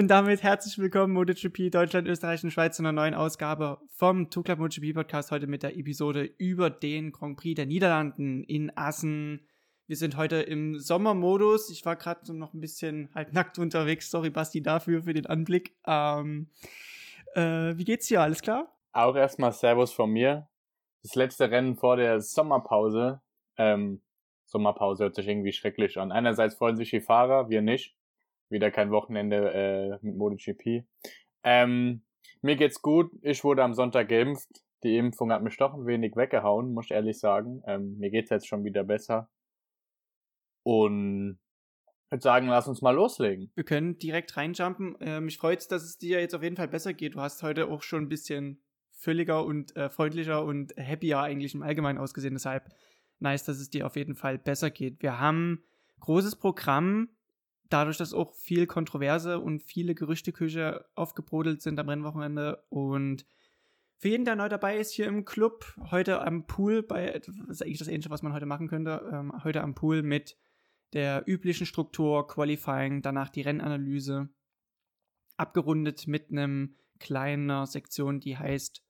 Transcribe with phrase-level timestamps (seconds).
[0.00, 4.42] Und damit herzlich willkommen, MotoGP Deutschland, Österreich und Schweiz zu einer neuen Ausgabe vom Two
[4.42, 5.30] Club MotoGP Podcast.
[5.30, 9.46] Heute mit der Episode über den Grand Prix der Niederlanden in Assen.
[9.86, 11.68] Wir sind heute im Sommermodus.
[11.68, 14.10] Ich war gerade noch ein bisschen halt nackt unterwegs.
[14.10, 15.76] Sorry, Basti, dafür, für den Anblick.
[15.86, 16.48] Ähm,
[17.34, 18.22] äh, wie geht's dir?
[18.22, 18.74] Alles klar?
[18.92, 20.48] Auch erstmal Servus von mir.
[21.02, 23.20] Das letzte Rennen vor der Sommerpause.
[23.58, 24.00] Ähm,
[24.46, 26.10] Sommerpause hört sich irgendwie schrecklich an.
[26.10, 27.99] Einerseits freuen sich die Fahrer, wir nicht
[28.50, 30.84] wieder kein Wochenende äh, mit MotoGP.
[31.42, 32.02] Ähm,
[32.42, 33.10] mir geht's gut.
[33.22, 34.48] Ich wurde am Sonntag geimpft.
[34.82, 37.62] Die Impfung hat mich doch ein wenig weggehauen, muss ich ehrlich sagen.
[37.66, 39.28] Ähm, mir geht's jetzt schon wieder besser.
[40.62, 41.38] Und
[42.06, 43.50] ich würde sagen, lass uns mal loslegen.
[43.54, 44.96] Wir können direkt reinjumpen.
[45.00, 47.14] Ähm, mich freut's, dass es dir jetzt auf jeden Fall besser geht.
[47.14, 51.62] Du hast heute auch schon ein bisschen fülliger und äh, freundlicher und happier eigentlich im
[51.62, 52.34] Allgemeinen ausgesehen.
[52.34, 52.68] Deshalb
[53.18, 55.02] nice, dass es dir auf jeden Fall besser geht.
[55.02, 55.62] Wir haben
[56.00, 57.10] großes Programm
[57.70, 63.24] dadurch, dass auch viel Kontroverse und viele Gerüchteküche aufgebrodelt sind am Rennwochenende und
[63.96, 67.62] für jeden, der neu dabei ist hier im Club, heute am Pool, bei, das ist
[67.62, 70.38] eigentlich das Ähnliche, was man heute machen könnte, ähm, heute am Pool mit
[70.94, 74.30] der üblichen Struktur, Qualifying, danach die Rennanalyse,
[75.36, 78.82] abgerundet mit einem kleiner Sektion, die heißt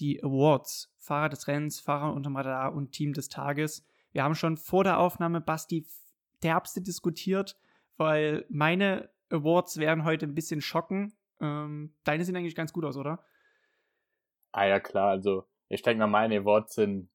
[0.00, 3.86] die Awards, Fahrer des Rennens, Fahrer unterm Radar und Team des Tages.
[4.10, 5.86] Wir haben schon vor der Aufnahme Basti
[6.42, 7.56] derbste diskutiert,
[7.96, 11.16] weil meine Awards werden heute ein bisschen schocken.
[11.40, 13.24] Ähm, deine sehen eigentlich ganz gut aus, oder?
[14.52, 15.10] Ah ja, klar.
[15.10, 17.10] Also ich denke mal, meine Awards sind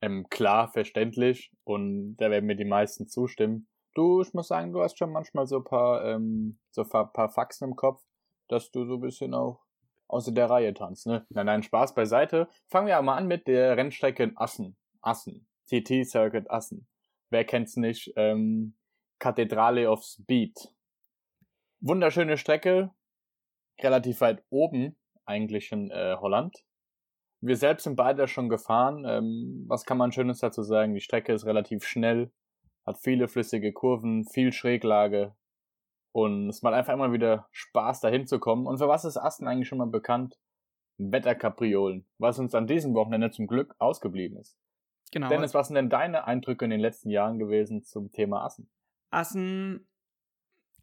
[0.00, 3.68] ähm, klar verständlich und da werden mir die meisten zustimmen.
[3.94, 7.28] Du, ich muss sagen, du hast schon manchmal so ein paar, ähm, so ein paar
[7.30, 8.02] Faxen im Kopf,
[8.48, 9.64] dass du so ein bisschen auch
[10.08, 11.26] außer der Reihe tanzt, ne?
[11.30, 12.48] Nein, nein, Spaß beiseite.
[12.68, 14.76] Fangen wir mal an mit der Rennstrecke in Assen.
[15.00, 15.46] Assen.
[15.68, 16.86] TT Circuit Assen.
[17.30, 18.12] Wer kennt's nicht?
[18.16, 18.74] Ähm,
[19.22, 20.74] Kathedrale of Speed.
[21.80, 22.90] Wunderschöne Strecke,
[23.80, 26.64] relativ weit oben eigentlich in äh, Holland.
[27.40, 29.04] Wir selbst sind beide schon gefahren.
[29.06, 30.94] Ähm, was kann man Schönes dazu sagen?
[30.94, 32.32] Die Strecke ist relativ schnell,
[32.84, 35.36] hat viele flüssige Kurven, viel Schräglage
[36.10, 38.66] und es macht einfach immer wieder Spaß, dahin zu kommen.
[38.66, 40.36] Und für was ist Asten eigentlich schon mal bekannt?
[40.98, 44.58] Wetterkapriolen, was uns an diesem Wochenende zum Glück ausgeblieben ist.
[45.12, 45.28] Genau.
[45.28, 48.68] Dennis, was sind denn deine Eindrücke in den letzten Jahren gewesen zum Thema Assen?
[49.12, 49.86] Assen,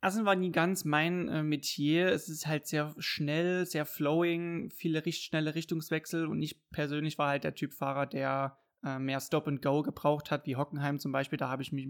[0.01, 2.07] Assen war nie ganz mein äh, Metier.
[2.07, 7.29] Es ist halt sehr schnell, sehr flowing, viele richt schnelle Richtungswechsel und ich persönlich war
[7.29, 11.11] halt der Typ Fahrer, der äh, mehr Stop and Go gebraucht hat, wie Hockenheim zum
[11.11, 11.37] Beispiel.
[11.37, 11.89] Da habe ich mich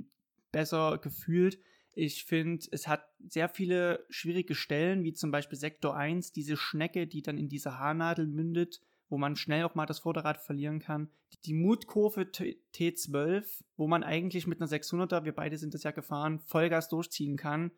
[0.52, 1.60] besser gefühlt.
[1.94, 7.08] Ich finde, es hat sehr viele schwierige Stellen, wie zum Beispiel Sektor 1, diese Schnecke,
[7.08, 11.10] die dann in diese Haarnadel mündet wo man schnell auch mal das Vorderrad verlieren kann.
[11.46, 16.40] Die Mutkurve T12, wo man eigentlich mit einer 600er, wir beide sind das ja gefahren,
[16.40, 17.72] Vollgas durchziehen kann.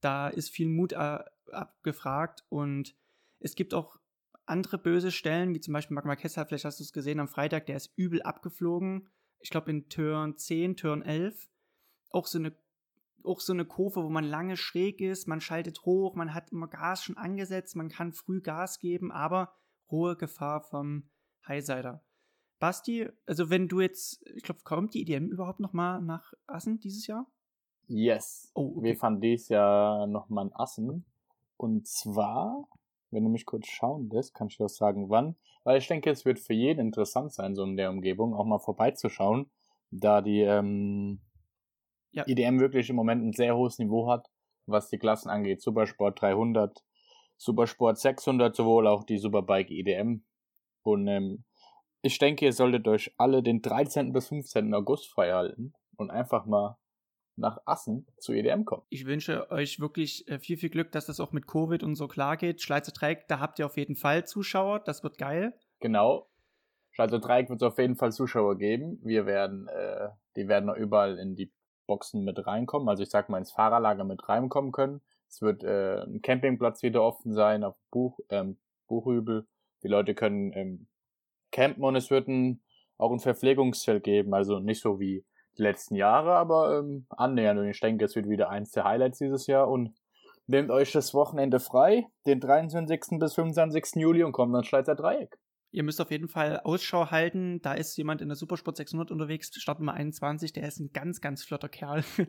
[0.00, 1.18] Da ist viel Mut äh,
[1.50, 2.94] abgefragt und
[3.40, 3.98] es gibt auch
[4.46, 7.66] andere böse Stellen, wie zum Beispiel Magma Kessler, vielleicht hast du es gesehen am Freitag,
[7.66, 9.08] der ist übel abgeflogen.
[9.40, 11.48] Ich glaube in Turn 10, Turn 11.
[12.10, 12.56] Auch so eine
[13.24, 16.68] auch so eine Kurve, wo man lange schräg ist, man schaltet hoch, man hat immer
[16.68, 19.52] Gas schon angesetzt, man kann früh Gas geben, aber
[19.90, 21.08] hohe Gefahr vom
[21.46, 22.02] Highsider.
[22.58, 26.78] Basti, also wenn du jetzt, ich glaube, kommt die EDM überhaupt noch mal nach Assen
[26.80, 27.26] dieses Jahr?
[27.86, 28.50] Yes.
[28.54, 28.82] Oh, okay.
[28.82, 31.04] Wir fahren dieses Jahr noch mal in Assen.
[31.56, 32.68] Und zwar,
[33.10, 35.36] wenn du mich kurz schauen lässt, kann ich dir auch sagen, wann.
[35.64, 38.58] Weil ich denke, es wird für jeden interessant sein, so in der Umgebung auch mal
[38.58, 39.50] vorbeizuschauen,
[39.90, 41.20] da die ähm,
[42.12, 42.24] ja.
[42.26, 44.30] EDM wirklich im Moment ein sehr hohes Niveau hat,
[44.66, 45.62] was die Klassen angeht.
[45.62, 46.84] Supersport 300,
[47.36, 50.22] Supersport 600, sowohl auch die Superbike EDM.
[50.82, 51.44] Und ähm,
[52.02, 54.12] ich denke, ihr solltet euch alle den 13.
[54.12, 54.72] bis 15.
[54.74, 56.78] August freihalten und einfach mal
[57.36, 58.82] nach Assen zu EDM kommen.
[58.88, 62.08] Ich wünsche euch wirklich äh, viel, viel Glück, dass das auch mit Covid und so
[62.08, 62.62] klar geht.
[62.62, 65.54] Schleizer Dreieck, da habt ihr auf jeden Fall Zuschauer, das wird geil.
[65.80, 66.30] Genau.
[66.92, 69.00] Schleizer Dreieck wird es auf jeden Fall Zuschauer geben.
[69.02, 71.52] Wir werden, äh, die werden überall in die
[71.86, 72.88] Boxen mit reinkommen.
[72.88, 75.02] Also ich sag mal ins Fahrerlager mit reinkommen können.
[75.28, 79.46] Es wird äh, ein Campingplatz wieder offen sein auf Buch, ähm, Buchübel.
[79.82, 80.86] Die Leute können ähm,
[81.50, 82.62] campen und es wird ein,
[82.98, 84.34] auch ein Verpflegungsfeld geben.
[84.34, 85.24] Also nicht so wie
[85.58, 87.60] die letzten Jahre, aber ähm, annähernd.
[87.60, 89.68] Und ich denke, es wird wieder eins der Highlights dieses Jahr.
[89.68, 89.94] Und
[90.46, 93.18] nehmt euch das Wochenende frei, den 23.
[93.18, 93.96] bis 25.
[93.96, 95.36] Juli und kommt dann Schleizer Dreieck.
[95.72, 97.60] Ihr müsst auf jeden Fall Ausschau halten.
[97.60, 100.52] Da ist jemand in der Supersport 600 unterwegs, Startnummer 21.
[100.52, 102.04] Der ist ein ganz, ganz flotter Kerl.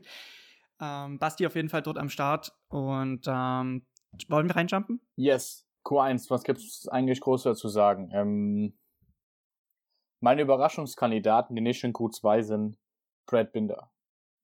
[0.81, 2.55] Ähm, Basti auf jeden Fall dort am Start.
[2.69, 3.85] Und ähm,
[4.27, 5.01] wollen wir reinjumpen?
[5.15, 5.65] Yes.
[5.85, 8.11] Q1, was gibt es eigentlich groß dazu sagen?
[8.13, 8.77] Ähm,
[10.19, 12.77] meine Überraschungskandidaten, die nicht in Q2 sind,
[13.25, 13.91] Brad Binder.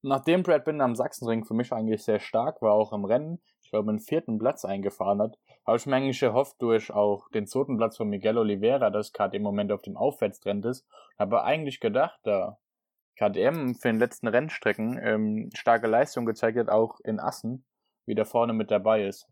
[0.01, 3.69] Nachdem Brad Binder am Sachsenring für mich eigentlich sehr stark war, auch im Rennen, ich
[3.69, 7.77] glaube, einen vierten Platz eingefahren hat, habe ich mir eigentlich gehofft, durch auch den zweiten
[7.77, 10.85] Platz von Miguel Oliveira, das gerade im Moment auf dem Aufwärtstrend ist,
[11.17, 12.59] habe eigentlich gedacht, da
[13.15, 17.65] KTM für den letzten Rennstrecken ähm, starke Leistung gezeigt hat, auch in Assen,
[18.05, 19.27] wieder vorne mit dabei ist.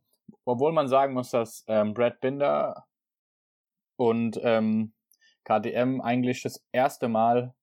[0.45, 2.85] Obwohl man sagen muss, dass ähm, Brad Binder
[3.97, 4.93] und ähm,
[5.43, 7.53] KTM eigentlich das erste Mal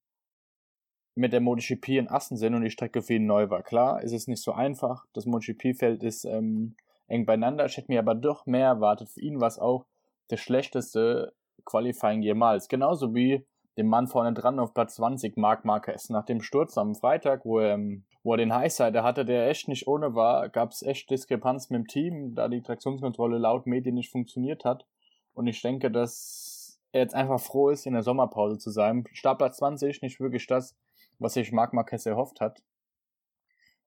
[1.15, 3.63] mit der MotoGP in Assen sind und die Strecke für ihn neu war.
[3.63, 5.05] Klar, ist es nicht so einfach.
[5.15, 6.77] Das MotoGP-Feld ist ähm,
[7.09, 7.67] eng beieinander.
[7.67, 9.09] Ich hätte mir aber doch mehr erwartet.
[9.09, 9.87] Für ihn war es auch
[10.29, 11.35] das schlechteste
[11.65, 12.69] Qualifying jemals.
[12.69, 13.45] Genauso wie
[13.79, 16.11] dem Mann vorne dran auf Platz 20, Marc Marquez.
[16.11, 19.69] Nach dem Sturz am Freitag, wo er, ähm, wo er den Highsider hatte, der echt
[19.69, 23.95] nicht ohne war, gab es echt Diskrepanz mit dem Team, da die Traktionskontrolle laut Medien
[23.95, 24.85] nicht funktioniert hat.
[25.33, 29.05] Und ich denke, dass er jetzt einfach froh ist, in der Sommerpause zu sein.
[29.13, 30.77] Startplatz 20, nicht wirklich das,
[31.21, 32.63] was sich Marc Marquez erhofft hat.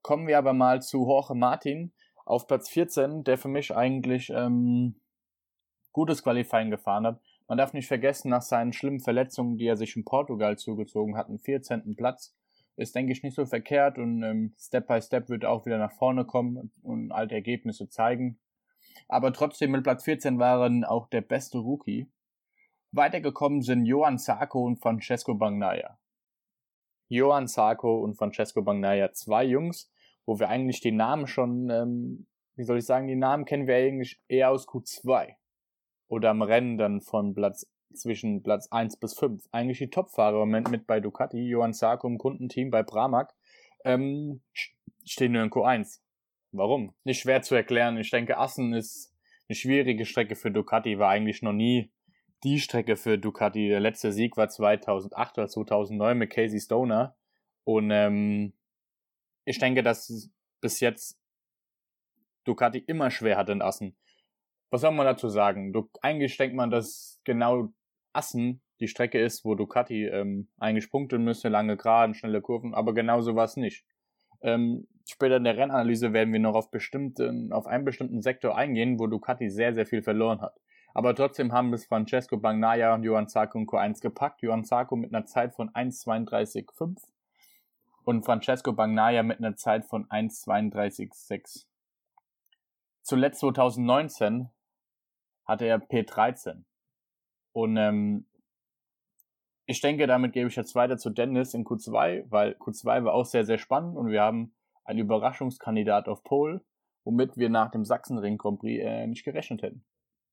[0.01, 1.91] Kommen wir aber mal zu Jorge Martin
[2.25, 4.95] auf Platz 14, der für mich eigentlich ähm,
[5.91, 7.19] gutes Qualifying gefahren hat.
[7.47, 11.27] Man darf nicht vergessen, nach seinen schlimmen Verletzungen, die er sich in Portugal zugezogen hat,
[11.27, 11.95] einen 14.
[11.95, 12.35] Platz,
[12.77, 15.77] ist, denke ich, nicht so verkehrt und ähm, Step by Step wird er auch wieder
[15.77, 18.39] nach vorne kommen und alte Ergebnisse zeigen.
[19.07, 22.09] Aber trotzdem mit Platz 14 waren auch der beste Rookie.
[22.91, 25.97] Weitergekommen sind Johann Sarko und Francesco Bagnaia.
[27.07, 29.91] Johann Sarko und Francesco Bagnaia, zwei Jungs,
[30.25, 33.75] wo wir eigentlich die Namen schon, ähm, wie soll ich sagen, die Namen kennen wir
[33.75, 35.35] eigentlich eher aus Q2
[36.11, 39.47] oder am Rennen dann von Platz zwischen Platz 1 bis 5.
[39.53, 43.33] Eigentlich die Topfahrer im Moment mit bei Ducati, Johann Sarko im Kundenteam bei Pramac,
[43.85, 44.41] ähm,
[45.05, 46.01] stehen nur in Q1.
[46.51, 46.93] Warum?
[47.05, 47.97] Nicht schwer zu erklären.
[47.97, 49.15] Ich denke, Assen ist
[49.47, 51.93] eine schwierige Strecke für Ducati, war eigentlich noch nie
[52.43, 53.69] die Strecke für Ducati.
[53.69, 57.15] Der letzte Sieg war 2008 oder 2009 mit Casey Stoner.
[57.63, 58.51] Und ähm,
[59.45, 60.29] ich denke, dass
[60.59, 61.17] bis jetzt
[62.43, 63.95] Ducati immer schwer hat in Assen.
[64.71, 65.73] Was soll man dazu sagen?
[65.73, 67.73] Du, eigentlich denkt man, dass genau
[68.13, 72.93] Assen die Strecke ist, wo Ducati ähm, eigentlich punkten müsste, lange Geraden, schnelle Kurven, aber
[72.93, 73.85] genau so war es nicht.
[74.41, 78.97] Ähm, später in der Rennanalyse werden wir noch auf bestimmten, auf einen bestimmten Sektor eingehen,
[78.97, 80.55] wo Ducati sehr, sehr viel verloren hat.
[80.93, 84.41] Aber trotzdem haben es Francesco Bagnaia und Johann Zarco in Q1 gepackt.
[84.41, 86.97] Johann Zarco mit einer Zeit von 1,32,5
[88.03, 91.65] und Francesco Bagnaia mit einer Zeit von 1,32,6.
[93.03, 94.49] Zuletzt 2019
[95.45, 96.63] hatte er P13.
[97.53, 98.25] Und ähm,
[99.65, 103.25] ich denke, damit gebe ich jetzt weiter zu Dennis in Q2, weil Q2 war auch
[103.25, 104.53] sehr, sehr spannend und wir haben
[104.83, 106.61] einen Überraschungskandidat auf Pole,
[107.03, 109.85] womit wir nach dem Sachsenring Grand Prix äh, nicht gerechnet hätten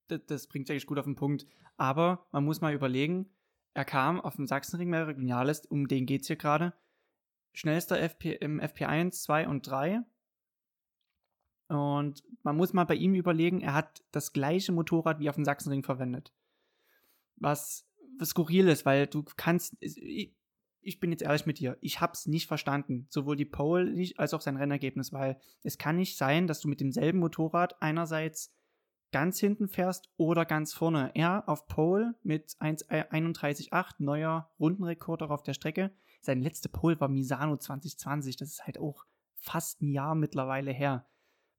[0.09, 1.47] das, das bringt eigentlich gut auf den Punkt.
[1.77, 3.31] Aber man muss mal überlegen,
[3.75, 6.75] er kam auf dem Sachsenring mehr Regionales, um den geht es hier gerade.
[7.53, 10.01] Schnellster FP, im FP1, 2 und 3.
[11.69, 15.45] Und man muss mal bei ihm überlegen, er hat das gleiche Motorrad wie auf dem
[15.45, 16.33] Sachsenring verwendet.
[17.37, 17.87] Was,
[18.25, 19.77] skurril ist, weil du kannst.
[19.81, 20.35] Ich,
[20.81, 23.07] ich bin jetzt ehrlich mit dir, ich hab's nicht verstanden.
[23.11, 26.69] Sowohl die Pole nicht, als auch sein Rennergebnis, weil es kann nicht sein, dass du
[26.69, 28.55] mit demselben Motorrad einerseits
[29.13, 31.11] ganz hinten fährst oder ganz vorne.
[31.15, 35.93] Er auf Pole mit 1,31,8, äh, neuer Rundenrekord auch auf der Strecke.
[36.21, 39.05] Sein letzter Pole war Misano 2020, das ist halt auch
[39.37, 41.07] fast ein Jahr mittlerweile her.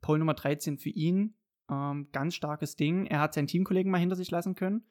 [0.02, 1.36] Pole Nummer 13 für ihn,
[1.70, 3.06] ähm, ganz starkes Ding.
[3.06, 4.86] Er hat seinen Teamkollegen mal hinter sich lassen können.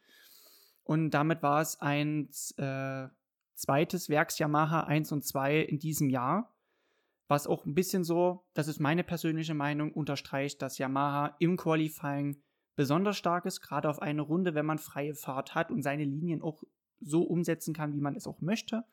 [0.85, 3.09] Und damit war es ein äh,
[3.55, 6.55] zweites Werks Yamaha 1 und 2 in diesem Jahr.
[7.27, 12.43] Was auch ein bisschen so, das ist meine persönliche Meinung, unterstreicht, dass Yamaha im Qualifying
[12.75, 16.41] besonders stark ist, gerade auf eine Runde, wenn man freie Fahrt hat und seine Linien
[16.41, 16.63] auch
[17.01, 18.85] so umsetzen kann, wie man es auch möchte.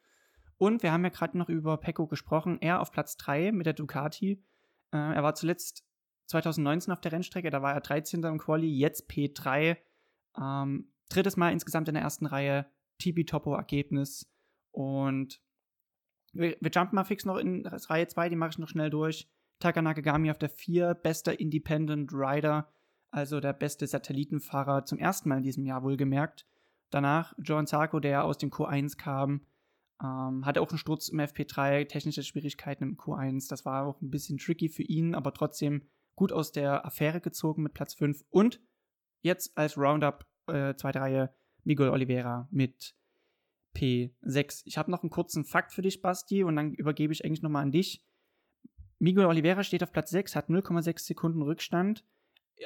[0.57, 2.57] Und wir haben ja gerade noch über Pecco gesprochen.
[2.62, 4.43] Er auf Platz 3 mit der Ducati.
[4.91, 5.86] Äh, er war zuletzt
[6.27, 8.24] 2019 auf der Rennstrecke, da war er 13.
[8.24, 9.77] im Quali, jetzt P3.
[10.38, 12.65] Ähm, drittes Mal insgesamt in der ersten Reihe.
[13.00, 14.32] Tibi-Topo-Ergebnis.
[14.72, 15.41] Und
[16.34, 19.29] wir, wir jumpen mal fix noch in Reihe 2, die mache ich noch schnell durch.
[19.60, 22.70] Taka Nakagami auf der 4, bester Independent Rider
[23.15, 26.46] also der beste Satellitenfahrer zum ersten Mal in diesem Jahr wohlgemerkt.
[26.89, 29.46] Danach John Sarko, der aus dem Q1 kam,
[30.03, 33.48] ähm, hatte auch einen Sturz im FP3, technische Schwierigkeiten im Q1.
[33.48, 35.84] Das war auch ein bisschen tricky für ihn, aber trotzdem
[36.15, 38.24] gut aus der Affäre gezogen mit Platz 5.
[38.29, 38.62] Und
[39.22, 42.95] jetzt als Roundup äh, zweite Reihe Miguel Oliveira mit
[43.75, 44.62] P6.
[44.65, 47.63] Ich habe noch einen kurzen Fakt für dich, Basti, und dann übergebe ich eigentlich nochmal
[47.63, 48.03] an dich.
[49.00, 52.05] Miguel Oliveira steht auf Platz 6, hat 0,6 Sekunden Rückstand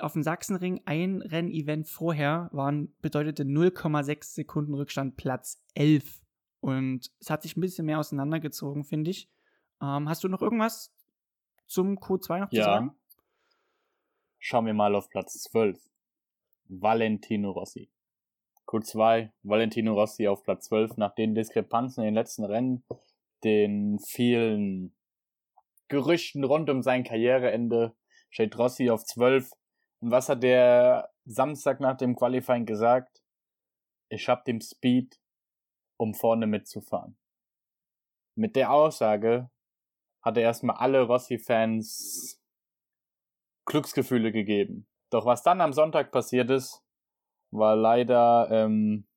[0.01, 6.21] auf dem Sachsenring ein Rennevent vorher waren, bedeutete 0,6 Sekunden Rückstand Platz 11.
[6.59, 9.29] Und es hat sich ein bisschen mehr auseinandergezogen, finde ich.
[9.81, 10.93] Ähm, hast du noch irgendwas
[11.65, 12.63] zum Q2 noch ja.
[12.63, 12.95] zu sagen?
[14.41, 15.77] Schauen wir mal auf Platz 12.
[16.69, 17.91] Valentino Rossi.
[18.67, 22.85] Q2, Valentino Rossi auf Platz 12 nach den Diskrepanzen in den letzten Rennen,
[23.43, 24.95] den vielen
[25.89, 27.95] Gerüchten rund um sein Karriereende,
[28.29, 29.51] steht Rossi auf 12.
[29.99, 33.21] Und was hat der Samstag nach dem Qualifying gesagt?
[34.07, 35.19] Ich hab den Speed,
[35.97, 37.17] um vorne mitzufahren.
[38.35, 39.49] Mit der Aussage
[40.21, 42.38] hat er erstmal alle Rossi-Fans
[43.69, 44.85] Glücksgefühle gegeben.
[45.09, 46.83] Doch was dann am Sonntag passiert ist,
[47.51, 49.07] war leider ähm,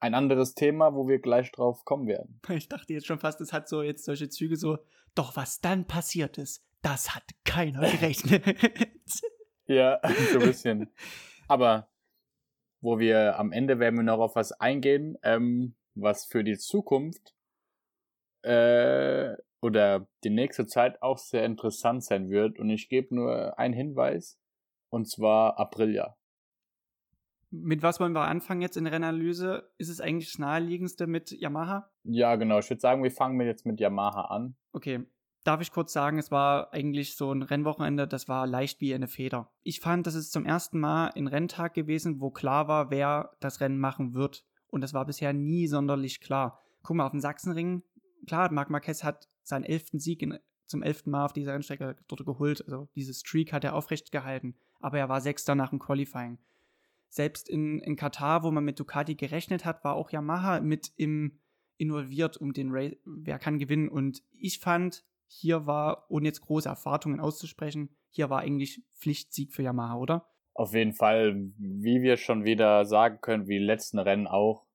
[0.00, 2.40] ein anderes Thema, wo wir gleich drauf kommen werden.
[2.48, 4.78] Ich dachte jetzt schon fast, es hat so jetzt solche Züge so,
[5.14, 8.44] doch was dann passiert ist, das hat keiner gerechnet.
[9.66, 10.00] ja,
[10.32, 10.90] so ein bisschen.
[11.48, 11.90] Aber
[12.80, 17.34] wo wir am Ende werden wir noch auf was eingehen, ähm, was für die Zukunft
[18.42, 22.58] äh, oder die nächste Zeit auch sehr interessant sein wird.
[22.58, 24.38] Und ich gebe nur einen Hinweis,
[24.90, 26.16] und zwar Aprilia.
[27.50, 29.70] Mit was wollen wir anfangen jetzt in der Rennanalyse?
[29.78, 31.90] Ist es eigentlich das naheliegendste mit Yamaha?
[32.04, 32.58] Ja, genau.
[32.58, 34.56] Ich würde sagen, wir fangen jetzt mit Yamaha an.
[34.72, 35.06] Okay.
[35.44, 39.08] Darf ich kurz sagen, es war eigentlich so ein Rennwochenende, das war leicht wie eine
[39.08, 39.50] Feder.
[39.62, 43.60] Ich fand, das ist zum ersten Mal ein Renntag gewesen, wo klar war, wer das
[43.60, 44.44] Rennen machen wird.
[44.66, 46.62] Und das war bisher nie sonderlich klar.
[46.82, 47.82] Guck mal, auf dem Sachsenring,
[48.26, 52.24] klar, Marc Marquez hat seinen elften Sieg in, zum elften Mal auf dieser Rennstrecke dort
[52.24, 52.64] geholt.
[52.64, 54.54] Also diese Streak hat er aufrecht gehalten.
[54.80, 56.38] Aber er war Sechster nach dem Qualifying.
[57.08, 61.40] Selbst in, in Katar, wo man mit Ducati gerechnet hat, war auch Yamaha mit im
[61.78, 63.88] involviert, um den Race, wer kann gewinnen.
[63.88, 69.62] Und ich fand, hier war, ohne jetzt große Erwartungen auszusprechen, hier war eigentlich Pflichtsieg für
[69.62, 70.28] Yamaha, oder?
[70.54, 74.66] Auf jeden Fall, wie wir schon wieder sagen können, wie die letzten Rennen auch,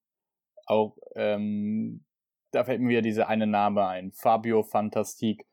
[0.65, 2.05] auch ähm,
[2.53, 5.45] da fällt mir wieder diese eine Name ein, Fabio Fantastik.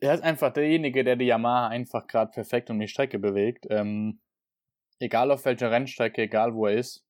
[0.00, 3.66] Er ist einfach derjenige, der die Yamaha einfach gerade perfekt um die Strecke bewegt.
[3.70, 4.20] Ähm,
[5.00, 7.04] egal auf welcher Rennstrecke, egal wo er ist,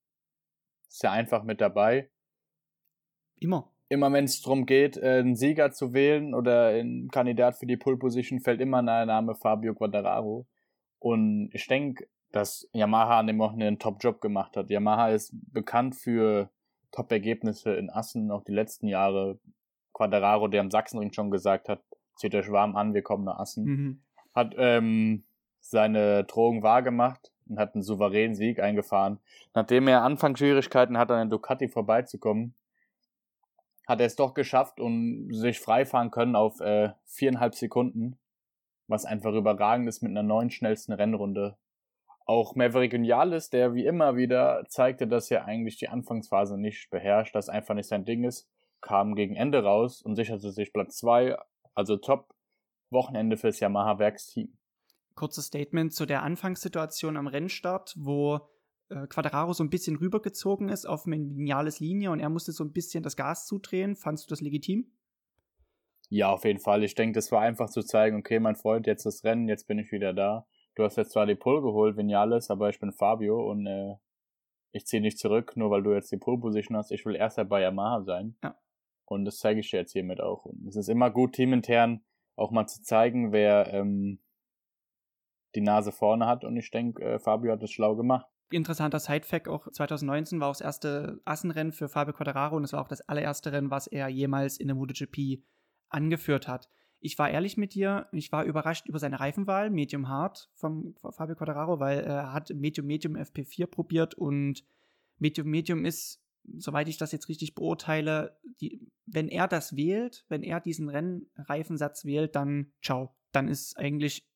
[0.89, 2.09] ist er einfach mit dabei.
[3.39, 3.71] Immer.
[3.87, 7.77] Immer wenn es darum geht, äh, einen Sieger zu wählen oder einen Kandidat für die
[7.77, 10.47] Pole Position, fällt immer der Name Fabio Quattararo.
[10.99, 14.69] Und ich denke, dass Yamaha an dem Wochenende einen Top-Job gemacht hat.
[14.69, 16.49] Yamaha ist bekannt für
[16.91, 19.39] Top-Ergebnisse in Assen, auch die letzten Jahre.
[19.93, 21.81] Quadraro, der am Sachsenring schon gesagt hat,
[22.15, 23.65] zieht euch warm an, wir kommen nach Assen.
[23.65, 24.01] Mhm.
[24.33, 25.23] Hat ähm,
[25.59, 29.19] seine Drohung wahrgemacht und hat einen souveränen Sieg eingefahren.
[29.53, 32.53] Nachdem er Anfangsschwierigkeiten hatte, an den Ducati vorbeizukommen,
[33.87, 38.19] hat er es doch geschafft und sich freifahren können auf äh, viereinhalb Sekunden,
[38.87, 41.57] was einfach überragend ist mit einer neuen schnellsten Rennrunde
[42.29, 47.33] auch Maverick Vinales, der wie immer wieder zeigte, dass er eigentlich die Anfangsphase nicht beherrscht,
[47.33, 48.47] dass einfach nicht sein Ding ist,
[48.81, 51.35] kam gegen Ende raus und sicherte sich Platz 2,
[51.73, 52.35] also top
[52.91, 54.55] Wochenende fürs Yamaha Werksteam.
[55.15, 58.41] Kurzes Statement zu der Anfangssituation am Rennstart, wo
[58.89, 62.71] äh, Quadraro so ein bisschen rübergezogen ist auf Vinales Linie und er musste so ein
[62.71, 63.95] bisschen das Gas zudrehen.
[63.95, 64.91] Fandest du das legitim?
[66.09, 66.83] Ja, auf jeden Fall.
[66.83, 69.79] Ich denke, das war einfach zu zeigen, okay, mein Freund, jetzt das Rennen, jetzt bin
[69.79, 70.45] ich wieder da
[70.79, 73.95] du hast jetzt zwar die Pole geholt, Vinales, aber ich bin Fabio und äh,
[74.71, 76.91] ich ziehe nicht zurück, nur weil du jetzt die Pole Position hast.
[76.91, 78.37] Ich will erst bei Yamaha sein.
[78.43, 78.57] Ja.
[79.05, 80.45] Und das zeige ich dir jetzt hiermit auch.
[80.45, 82.01] Und es ist immer gut, teamintern
[82.35, 84.19] auch mal zu zeigen, wer ähm,
[85.55, 86.45] die Nase vorne hat.
[86.45, 88.27] Und ich denke, äh, Fabio hat das schlau gemacht.
[88.51, 92.81] Interessanter Sidefact, auch 2019 war auch das erste Assenrennen für Fabio Quadraro und es war
[92.81, 95.43] auch das allererste Rennen, was er jemals in der MotoGP
[95.89, 96.69] angeführt hat.
[97.01, 101.13] Ich war ehrlich mit dir, ich war überrascht über seine Reifenwahl, Medium Hard vom, von
[101.13, 104.63] Fabio Quadraro, weil er hat Medium Medium FP4 probiert und
[105.17, 106.21] Medium Medium ist,
[106.57, 112.05] soweit ich das jetzt richtig beurteile, die, wenn er das wählt, wenn er diesen Rennreifensatz
[112.05, 114.27] wählt, dann ciao, dann ist eigentlich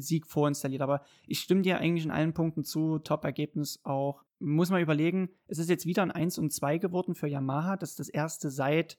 [0.00, 0.82] Sieg vorinstalliert.
[0.82, 4.24] Aber ich stimme dir eigentlich in allen Punkten zu, Top-Ergebnis auch.
[4.38, 7.76] Muss man überlegen, es ist jetzt wieder ein 1 und 2 geworden für Yamaha.
[7.76, 8.98] Das ist das erste seit,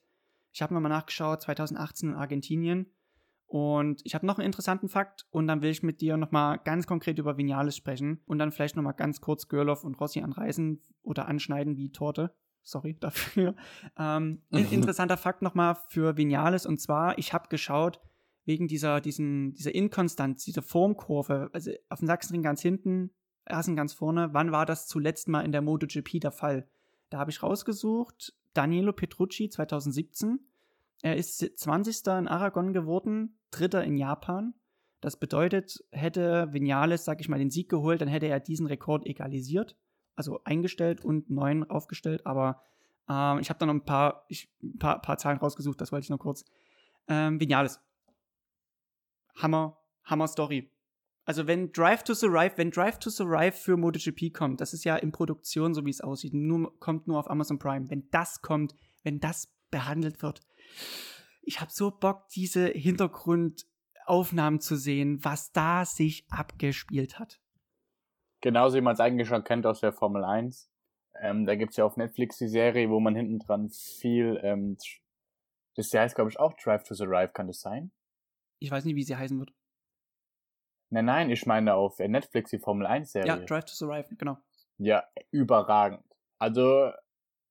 [0.52, 2.86] ich habe nochmal nachgeschaut, 2018 in Argentinien.
[3.50, 6.86] Und ich habe noch einen interessanten Fakt und dann will ich mit dir nochmal ganz
[6.86, 11.26] konkret über Vinales sprechen und dann vielleicht nochmal ganz kurz Görloff und Rossi anreißen oder
[11.26, 12.32] anschneiden wie Torte.
[12.62, 13.56] Sorry dafür.
[13.98, 18.00] Ähm, interessanter Fakt nochmal für Vinales und zwar, ich habe geschaut,
[18.44, 23.10] wegen dieser, diesen, dieser Inkonstanz, dieser Formkurve, also auf dem Sachsenring ganz hinten,
[23.46, 26.68] Ersten ganz vorne, wann war das zuletzt mal in der MotoGP der Fall?
[27.08, 30.38] Da habe ich rausgesucht, Danilo Petrucci 2017.
[31.02, 32.06] Er ist 20.
[32.06, 34.54] in Aragon geworden, Dritter in Japan.
[35.00, 39.06] Das bedeutet, hätte Vinales, sag ich mal, den Sieg geholt, dann hätte er diesen Rekord
[39.06, 39.76] egalisiert,
[40.14, 42.26] also eingestellt und neun aufgestellt.
[42.26, 42.62] Aber
[43.08, 46.10] ähm, ich habe da noch ein paar, ich, paar, paar, Zahlen rausgesucht, das wollte ich
[46.10, 46.44] noch kurz.
[47.08, 47.80] Ähm, Vinales.
[49.36, 50.70] Hammer, Hammer Story.
[51.24, 54.96] Also wenn Drive to Survive, wenn Drive to Survive für MotoGP kommt, das ist ja
[54.96, 57.88] in Produktion, so wie es aussieht, nur, kommt nur auf Amazon Prime.
[57.88, 60.40] Wenn das kommt, wenn das behandelt wird,
[61.42, 67.40] ich habe so Bock, diese Hintergrundaufnahmen zu sehen, was da sich abgespielt hat.
[68.40, 70.70] Genauso wie man es eigentlich schon kennt aus der Formel 1.
[71.20, 74.78] Ähm, da gibt es ja auf Netflix die Serie, wo man hinten dran viel, ähm,
[75.76, 77.92] das heißt, glaube ich, auch Drive to Survive, kann das sein?
[78.58, 79.52] Ich weiß nicht, wie sie heißen wird.
[80.90, 83.28] Nein, nein, ich meine auf Netflix die Formel 1 Serie.
[83.28, 84.38] Ja, Drive to Survive, genau.
[84.78, 86.04] Ja, überragend.
[86.38, 86.90] Also,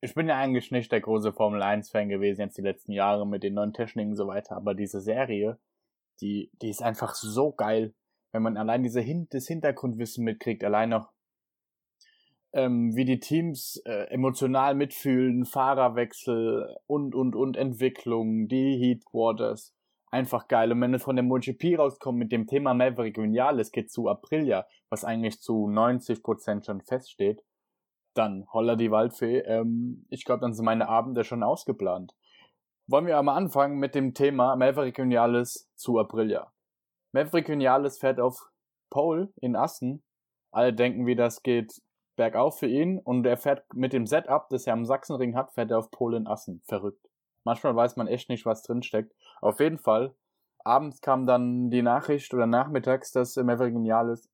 [0.01, 3.27] ich bin ja eigentlich nicht der große Formel 1 Fan gewesen jetzt die letzten Jahre
[3.27, 5.59] mit den neuen Techniken und so weiter, aber diese Serie,
[6.21, 7.93] die, die ist einfach so geil,
[8.31, 11.11] wenn man allein diese Hin das Hintergrundwissen mitkriegt, allein noch,
[12.53, 19.75] ähm, wie die Teams äh, emotional mitfühlen, Fahrerwechsel und, und, und Entwicklung, die Heatquarters
[20.11, 20.71] einfach geil.
[20.71, 24.65] Und wenn es von der MotoGP rauskommt mit dem Thema Maverick Vinales geht zu Aprilia,
[24.89, 27.43] was eigentlich zu 90% schon feststeht,
[28.19, 29.39] dann holla die Waldfee.
[29.39, 32.13] Ähm, ich glaube, dann sind meine Abende schon ausgeplant.
[32.87, 36.51] Wollen wir aber anfangen mit dem Thema Maverick Vinales zu Aprilia.
[37.11, 38.51] Maverick Vinales fährt auf
[38.89, 40.03] Pole in Assen.
[40.51, 41.81] Alle denken, wie das geht
[42.15, 45.71] bergauf für ihn und er fährt mit dem Setup, das er am Sachsenring hat, fährt
[45.71, 46.61] er auf Pole in Assen.
[46.65, 47.09] Verrückt.
[47.45, 49.13] Manchmal weiß man echt nicht, was drinsteckt.
[49.39, 50.13] Auf jeden Fall,
[50.65, 54.29] abends kam dann die Nachricht oder nachmittags, dass Maverick Vinales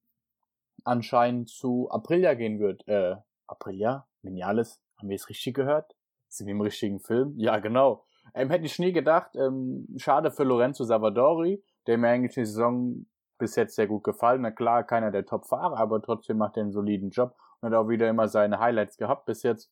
[0.84, 2.88] anscheinend zu Aprilia gehen wird.
[2.88, 4.08] Äh, Aprilia?
[4.22, 4.82] Vinales?
[4.98, 5.96] Haben wir es richtig gehört?
[6.28, 7.34] Sind wir im richtigen Film?
[7.38, 8.06] Ja, genau.
[8.34, 9.36] Ähm, hätte ich nie gedacht.
[9.36, 13.06] Ähm, schade für Lorenzo Savadori, der mir eigentlich die Saison
[13.38, 14.42] bis jetzt sehr gut gefallen.
[14.42, 17.90] Na klar, keiner der Top-Fahrer, aber trotzdem macht er einen soliden Job und hat auch
[17.90, 19.72] wieder immer seine Highlights gehabt bis jetzt.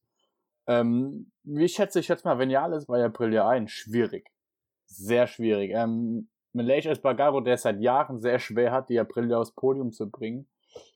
[0.68, 3.68] Ähm, wie schätze ich jetzt mal Vinales bei Aprilia ein?
[3.68, 4.30] Schwierig.
[4.86, 5.72] Sehr schwierig.
[5.74, 10.10] Ähm, Malaysia Espargaro, der es seit Jahren sehr schwer hat, die Aprilia aufs Podium zu
[10.10, 10.48] bringen,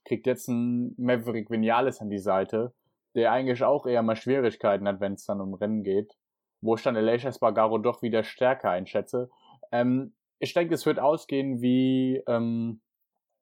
[0.04, 2.74] kriegt jetzt einen Maverick Vinales an die Seite,
[3.14, 6.16] der eigentlich auch eher mal Schwierigkeiten hat, wenn es dann um Rennen geht,
[6.60, 9.30] wo ich dann Malaysia Espargaro doch wieder stärker einschätze.
[9.72, 12.80] Ähm, ich denke, es wird ausgehen wie ähm,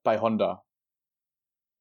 [0.03, 0.65] bei Honda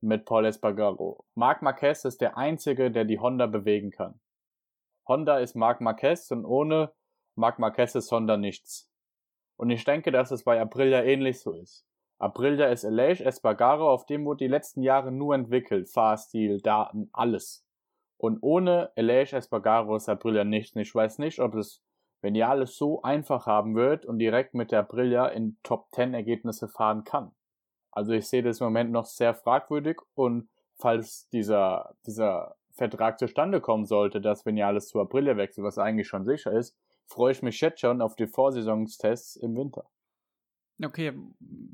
[0.01, 1.25] mit Paul Espargaro.
[1.35, 4.19] Marc Marquez ist der Einzige, der die Honda bewegen kann.
[5.07, 6.93] Honda ist Marc Marquez und ohne
[7.35, 8.91] Marc Marquez ist Honda nichts.
[9.57, 11.85] Und ich denke, dass es bei Aprilia ähnlich so ist.
[12.17, 15.89] Aprilia ist Aleix Espargaro, auf dem wurde die letzten Jahre nur entwickelt.
[15.89, 17.65] Fahrstil, Daten, alles.
[18.17, 20.75] Und ohne Aleix Espargaro ist Aprilia nichts.
[20.75, 21.83] Ich weiß nicht, ob es,
[22.21, 26.13] wenn die alles so einfach haben wird und direkt mit der Aprilia in Top 10
[26.13, 27.31] Ergebnisse fahren kann.
[27.91, 33.61] Also ich sehe das im Moment noch sehr fragwürdig und falls dieser, dieser Vertrag zustande
[33.61, 37.59] kommen sollte, dass Vinales zu Aprilia wechselt, was eigentlich schon sicher ist, freue ich mich
[37.61, 39.85] jetzt schon auf die Vorsaisonstests im Winter.
[40.83, 41.13] Okay,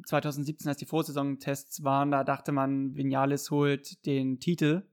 [0.06, 4.84] 2017, als die Vorsaisontests waren, da dachte man, Vinales holt den Titel.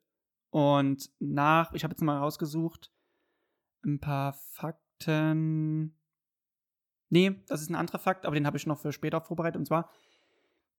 [0.50, 2.90] Und nach, ich habe jetzt mal rausgesucht,
[3.84, 5.94] ein paar Fakten.
[7.10, 9.58] Nee, das ist ein anderer Fakt, aber den habe ich noch für später vorbereitet.
[9.58, 9.90] Und zwar,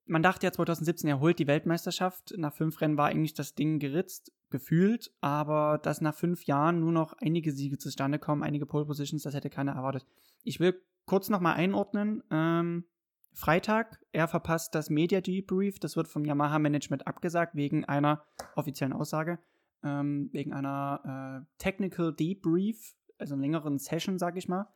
[0.06, 2.34] man dachte ja 2017, er holt die Weltmeisterschaft.
[2.36, 6.92] Nach fünf Rennen war eigentlich das Ding geritzt, gefühlt, aber dass nach fünf Jahren nur
[6.92, 10.06] noch einige Siege zustande kommen, einige Pole Positions, das hätte keiner erwartet.
[10.44, 12.24] Ich will kurz nochmal einordnen.
[12.32, 12.86] Ähm,
[13.34, 18.94] Freitag, er verpasst das Media Debrief, das wird vom Yamaha Management abgesagt, wegen einer offiziellen
[18.94, 19.40] Aussage,
[19.84, 24.68] ähm, wegen einer äh, Technical Debrief, also einer längeren Session, sag ich mal,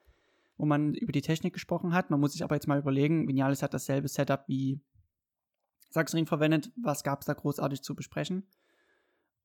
[0.57, 2.09] wo man über die Technik gesprochen hat.
[2.09, 4.81] Man muss sich aber jetzt mal überlegen, Vinales hat dasselbe Setup wie
[5.89, 6.71] Sachsenring verwendet.
[6.75, 8.47] Was gab es da großartig zu besprechen?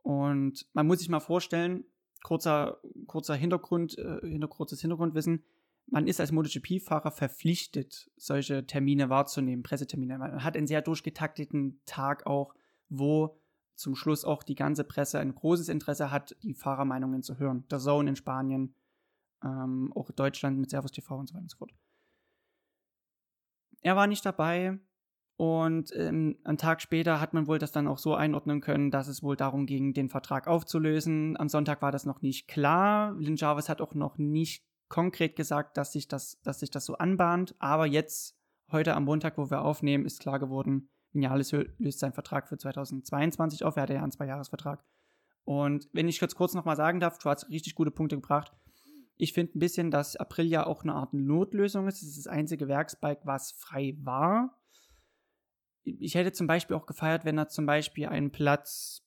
[0.03, 1.85] Und man muss sich mal vorstellen,
[2.23, 5.45] kurzer, kurzer Hintergrund, äh, kurzes Hintergrundwissen,
[5.91, 10.19] man ist als MotoGP-Fahrer verpflichtet, solche Termine wahrzunehmen, Pressetermine.
[10.19, 12.55] Man hat einen sehr durchgetakteten Tag auch,
[12.89, 13.39] wo
[13.75, 17.65] zum Schluss auch die ganze Presse ein großes Interesse hat, die Fahrermeinungen zu hören.
[17.71, 18.75] Der Zone in Spanien,
[19.43, 21.73] ähm, auch Deutschland mit Servus TV und so weiter und so fort.
[23.81, 24.79] Er war nicht dabei,
[25.39, 29.07] und ähm, einen Tag später hat man wohl das dann auch so einordnen können, dass
[29.07, 31.37] es wohl darum ging, den Vertrag aufzulösen.
[31.37, 33.15] Am Sonntag war das noch nicht klar.
[33.17, 36.95] Lynn Jarvis hat auch noch nicht konkret gesagt, dass sich das, dass sich das so
[36.95, 37.55] anbahnt.
[37.59, 38.37] Aber jetzt,
[38.71, 43.65] heute am Montag, wo wir aufnehmen, ist klar geworden, Vinales löst seinen Vertrag für 2022
[43.65, 43.77] auf.
[43.77, 44.85] Er hatte ja einen Zweijahresvertrag.
[45.45, 48.53] Und wenn ich jetzt kurz nochmal sagen darf, du hast richtig gute Punkte gebracht.
[49.17, 52.03] Ich finde ein bisschen, dass Aprilia auch eine Art Notlösung ist.
[52.03, 54.59] Es ist das einzige Werksbike, was frei war
[56.01, 59.05] ich hätte zum Beispiel auch gefeiert, wenn er zum Beispiel einen Platz,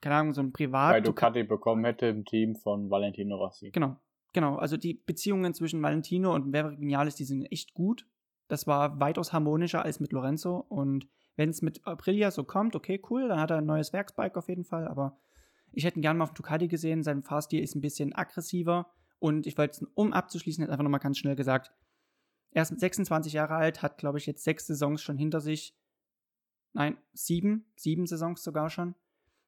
[0.00, 0.94] keine Ahnung, so ein Privat.
[0.94, 3.70] Weil Ducati bekommen hätte im Team von Valentino Rossi.
[3.70, 3.96] Genau,
[4.32, 4.56] genau.
[4.56, 8.06] Also die Beziehungen zwischen Valentino und Maverick Vinales, die sind echt gut.
[8.48, 10.58] Das war weitaus harmonischer als mit Lorenzo.
[10.68, 14.36] Und Wenn es mit Aprilia so kommt, okay, cool, dann hat er ein neues Werksbike
[14.36, 15.18] auf jeden Fall, aber
[15.72, 17.02] ich hätte ihn gerne mal auf Ducati gesehen.
[17.02, 21.36] Sein Fahrstil ist ein bisschen aggressiver und ich wollte, um abzuschließen, einfach nochmal ganz schnell
[21.36, 21.72] gesagt,
[22.50, 25.74] er ist 26 Jahre alt, hat, glaube ich, jetzt sechs Saisons schon hinter sich.
[26.74, 28.94] Nein, sieben, sieben Saisons sogar schon.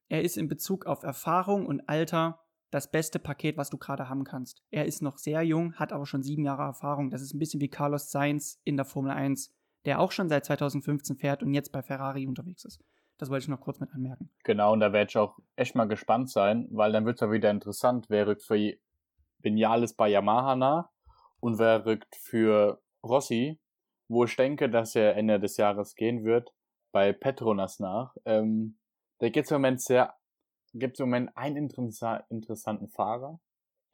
[0.09, 2.44] Er ist in Bezug auf Erfahrung und Alter
[2.75, 4.65] das beste Paket, was du gerade haben kannst.
[4.73, 7.09] Er ist noch sehr jung, hat aber schon sieben Jahre Erfahrung.
[7.09, 10.45] Das ist ein bisschen wie Carlos Sainz in der Formel 1, der auch schon seit
[10.45, 12.83] 2015 fährt und jetzt bei Ferrari unterwegs ist.
[13.17, 14.29] Das wollte ich noch kurz mit anmerken.
[14.43, 17.31] Genau, und da werde ich auch echt mal gespannt sein, weil dann wird es ja
[17.31, 18.75] wieder interessant, wer rückt für
[19.39, 20.89] Vinales bei Yamaha nach
[21.39, 23.61] und wer rückt für Rossi,
[24.09, 26.53] wo ich denke, dass er Ende des Jahres gehen wird,
[26.91, 28.17] bei Petronas nach.
[28.25, 28.79] Ähm,
[29.19, 30.13] da gibt es im Moment sehr,
[30.75, 33.41] gibt im Moment einen interessa interessanten Fahrer,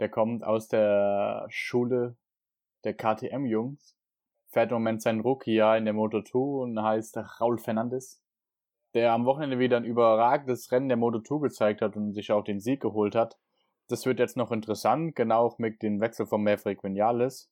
[0.00, 2.16] der kommt aus der Schule
[2.84, 3.96] der KTM-Jungs,
[4.48, 8.22] fährt im Moment sein Rookie-Jahr in der Moto2 und heißt Raul Fernandes,
[8.94, 12.60] der am Wochenende wieder ein überragendes Rennen der Moto2 gezeigt hat und sich auch den
[12.60, 13.38] Sieg geholt hat.
[13.88, 17.50] Das wird jetzt noch interessant, genau auch mit dem Wechsel von Maverick Vinales.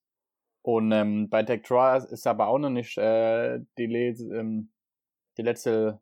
[0.62, 4.70] Und ähm, bei Tech Trials ist aber auch noch nicht äh, die, ähm,
[5.36, 6.00] die letzte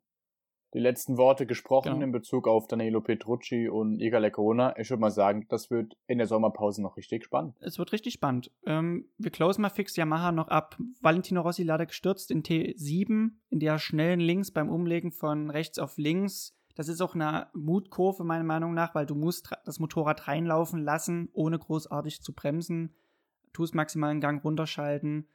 [0.74, 2.04] die letzten Worte gesprochen genau.
[2.04, 4.76] in Bezug auf Danilo Petrucci und Iga Lecona.
[4.78, 7.56] Ich würde mal sagen, das wird in der Sommerpause noch richtig spannend.
[7.60, 8.50] Es wird richtig spannend.
[8.66, 10.76] Ähm, wir closen mal fix Yamaha noch ab.
[11.00, 15.96] Valentino Rossi leider gestürzt in T7, in der schnellen Links beim Umlegen von rechts auf
[15.96, 16.54] links.
[16.74, 21.30] Das ist auch eine Mutkurve meiner Meinung nach, weil du musst das Motorrad reinlaufen lassen,
[21.32, 22.94] ohne großartig zu bremsen.
[23.54, 25.28] Tust maximal einen Gang runterschalten.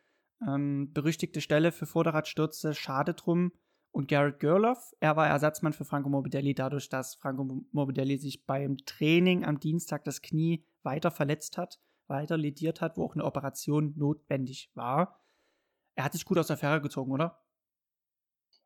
[0.47, 3.53] Ähm, berüchtigte Stelle für Vorderradstürze, schade drum
[3.91, 4.93] und Garrett Gerloff.
[4.99, 10.03] Er war Ersatzmann für Franco Morbidelli, dadurch, dass Franco Morbidelli sich beim Training am Dienstag
[10.03, 15.21] das Knie weiter verletzt hat, weiter lediert hat, wo auch eine Operation notwendig war.
[15.95, 17.41] Er hat sich gut aus der Fähre gezogen, oder?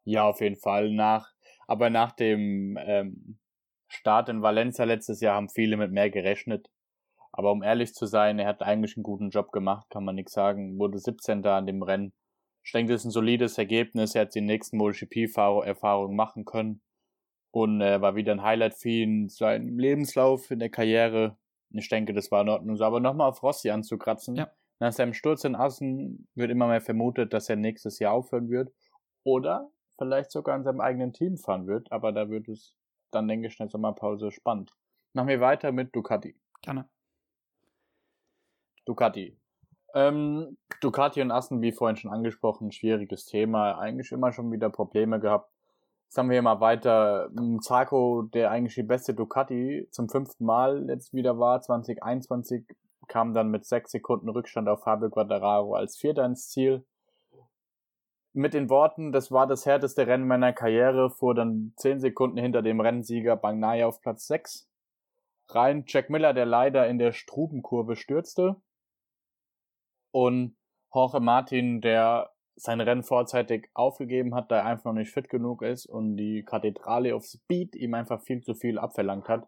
[0.04, 0.92] Ja, auf jeden Fall.
[0.92, 1.34] Nach,
[1.68, 3.40] aber nach dem ähm,
[3.88, 6.70] Start in Valencia letztes Jahr haben viele mit mehr gerechnet.
[7.32, 10.34] Aber um ehrlich zu sein, er hat eigentlich einen guten Job gemacht, kann man nichts
[10.34, 10.78] sagen.
[10.78, 11.46] Wurde 17.
[11.46, 12.14] an dem Rennen
[12.66, 14.16] ich denke, das ist ein solides Ergebnis.
[14.16, 16.82] Er hat die nächsten MotoGP-Erfahrungen machen können
[17.52, 21.38] und äh, war wieder ein Highlight für ihn, sein Lebenslauf in der Karriere.
[21.70, 22.82] Ich denke, das war in Ordnung.
[22.82, 24.36] Aber nochmal auf Rossi anzukratzen.
[24.36, 24.52] Ja.
[24.80, 28.74] Nach seinem Sturz in Assen wird immer mehr vermutet, dass er nächstes Jahr aufhören wird.
[29.24, 31.92] Oder vielleicht sogar in seinem eigenen Team fahren wird.
[31.92, 32.76] Aber da wird es
[33.12, 34.76] dann, denke ich, in der Sommerpause spannend.
[35.14, 36.36] Machen wir weiter mit Ducati.
[36.64, 36.90] Gerne.
[38.86, 39.38] Ducati.
[39.96, 43.80] Ähm, Ducati und Assen, wie vorhin schon angesprochen, schwieriges Thema.
[43.80, 45.50] Eigentlich immer schon wieder Probleme gehabt.
[46.04, 47.30] Jetzt haben wir hier mal weiter.
[47.62, 52.66] Zarco, der eigentlich die beste Ducati zum fünften Mal jetzt wieder war, 2021,
[53.08, 56.86] kam dann mit sechs Sekunden Rückstand auf Fabio Quattararo als Vierter ins Ziel.
[58.34, 62.62] Mit den Worten, das war das härteste Rennen meiner Karriere, fuhr dann zehn Sekunden hinter
[62.62, 64.70] dem Rennsieger Bagnaia auf Platz sechs
[65.48, 65.86] rein.
[65.88, 68.58] Jack Miller, der leider in der Strubenkurve stürzte
[70.16, 70.56] und
[70.94, 75.62] Jorge Martin, der sein Rennen vorzeitig aufgegeben hat, da er einfach noch nicht fit genug
[75.62, 79.46] ist und die Kathedrale auf Speed ihm einfach viel zu viel abverlangt hat.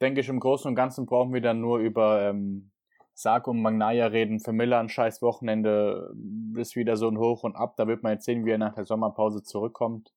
[0.00, 2.72] Denke ich, im Großen und Ganzen brauchen wir dann nur über ähm,
[3.14, 4.40] Sarko und Magnaya reden.
[4.40, 6.12] Für Miller ein scheiß Wochenende
[6.56, 7.74] ist wieder so ein Hoch und Ab.
[7.76, 10.12] Da wird man jetzt sehen, wie er nach der Sommerpause zurückkommt.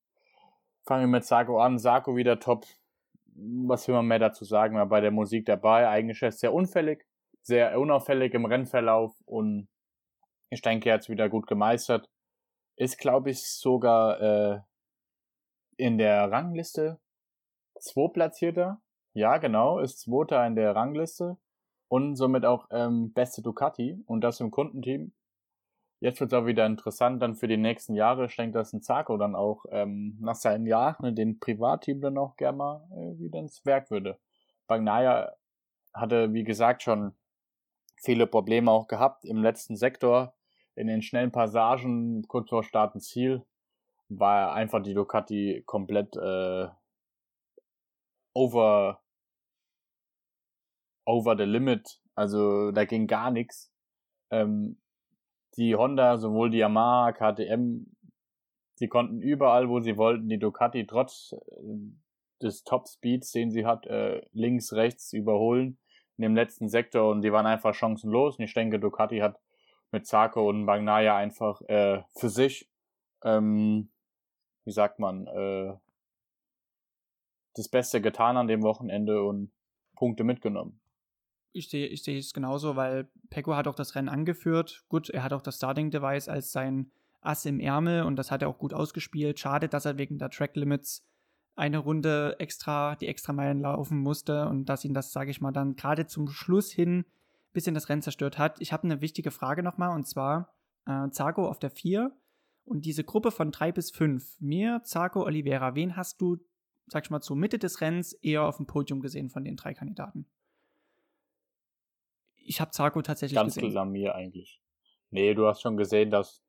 [0.84, 1.78] Fangen wir mit Sarko an.
[1.78, 2.66] Sarko wieder top.
[3.36, 4.74] Was will man mehr dazu sagen?
[4.74, 5.88] War bei der Musik dabei.
[5.88, 7.06] Eigentlich ist er sehr unfällig,
[7.42, 9.68] sehr unauffällig im Rennverlauf und
[10.50, 12.08] ich denke, er hat es wieder gut gemeistert.
[12.76, 14.60] Ist, glaube ich, sogar äh,
[15.76, 16.98] in der Rangliste
[17.80, 18.80] Zweitplatzierter.
[19.12, 21.36] Ja, genau, ist Zweiter in der Rangliste
[21.88, 25.12] und somit auch ähm, beste Ducati und das im Kundenteam.
[26.00, 28.26] Jetzt wird es auch wieder interessant dann für die nächsten Jahre.
[28.26, 32.18] Ich denke, dass ein Zarko dann auch ähm, nach seinen Jahren ne, den Privatteam dann
[32.18, 34.18] auch gerne mal äh, wieder ins Werk würde.
[34.66, 35.34] Bagnaia
[35.94, 37.14] hatte, wie gesagt, schon
[38.06, 40.34] viele Probleme auch gehabt im letzten Sektor
[40.76, 43.44] in den schnellen Passagen kurz vor Start und Ziel
[44.08, 46.68] war einfach die Ducati komplett äh,
[48.32, 49.02] over
[51.04, 52.00] over the limit.
[52.14, 53.72] Also da ging gar nichts.
[54.30, 54.80] Ähm,
[55.56, 57.86] die Honda, sowohl die Yamaha, KTM,
[58.74, 63.66] sie konnten überall, wo sie wollten, die Ducati trotz äh, des Top Speeds, den sie
[63.66, 65.78] hat, äh, links, rechts überholen
[66.18, 68.38] in dem letzten Sektor und die waren einfach chancenlos.
[68.38, 69.38] Und ich denke, Ducati hat
[69.92, 72.68] mit Zarko und Magnaya einfach äh, für sich,
[73.22, 73.88] ähm,
[74.64, 75.74] wie sagt man, äh,
[77.54, 79.50] das Beste getan an dem Wochenende und
[79.94, 80.80] Punkte mitgenommen.
[81.52, 84.84] Ich sehe ich sehe es genauso, weil Pecco hat auch das Rennen angeführt.
[84.88, 86.90] Gut, er hat auch das Starting Device als sein
[87.22, 89.40] Ass im Ärmel und das hat er auch gut ausgespielt.
[89.40, 91.04] Schade, dass er wegen der Track Limits
[91.56, 95.52] eine Runde extra, die extra Meilen laufen musste und dass ihn das, sage ich mal,
[95.52, 97.04] dann gerade zum Schluss hin ein
[97.54, 98.60] bisschen das Rennen zerstört hat.
[98.60, 100.52] Ich habe eine wichtige Frage nochmal und zwar
[100.86, 102.12] äh, Zago auf der 4
[102.66, 104.40] und diese Gruppe von 3 bis 5.
[104.40, 106.36] Mir, Zago, Oliveira, wen hast du,
[106.88, 109.72] sag ich mal, zur Mitte des Rennens eher auf dem Podium gesehen von den drei
[109.72, 110.26] Kandidaten?
[112.34, 113.68] Ich habe Zago tatsächlich Ganz gesehen.
[113.68, 114.60] Ganz klar mir eigentlich.
[115.10, 116.42] Nee, du hast schon gesehen, dass,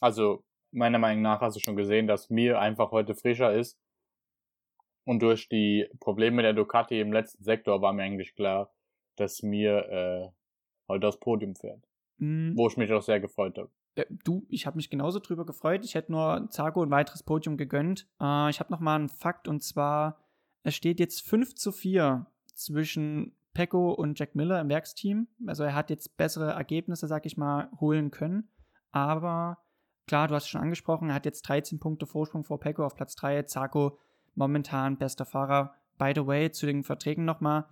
[0.00, 3.76] also meiner Meinung nach hast du schon gesehen, dass mir einfach heute frischer ist
[5.10, 8.72] und durch die Probleme der Ducati im letzten Sektor war mir eigentlich klar,
[9.16, 10.28] dass mir äh,
[10.86, 11.84] heute das Podium fährt.
[12.18, 12.52] Mhm.
[12.56, 13.70] Wo ich mich auch sehr gefreut habe.
[13.96, 15.84] Ja, du, ich habe mich genauso drüber gefreut.
[15.84, 18.06] Ich hätte nur Zago ein weiteres Podium gegönnt.
[18.20, 20.20] Äh, ich habe noch mal einen Fakt und zwar,
[20.62, 25.26] es steht jetzt 5 zu 4 zwischen Pecco und Jack Miller im Werksteam.
[25.44, 28.48] Also er hat jetzt bessere Ergebnisse, sag ich mal, holen können.
[28.92, 29.58] Aber
[30.06, 32.94] klar, du hast es schon angesprochen, er hat jetzt 13 Punkte Vorsprung vor Pecco auf
[32.94, 33.42] Platz 3.
[33.42, 33.98] Zago
[34.34, 35.74] momentan bester Fahrer.
[35.98, 37.66] By the way, zu den Verträgen nochmal.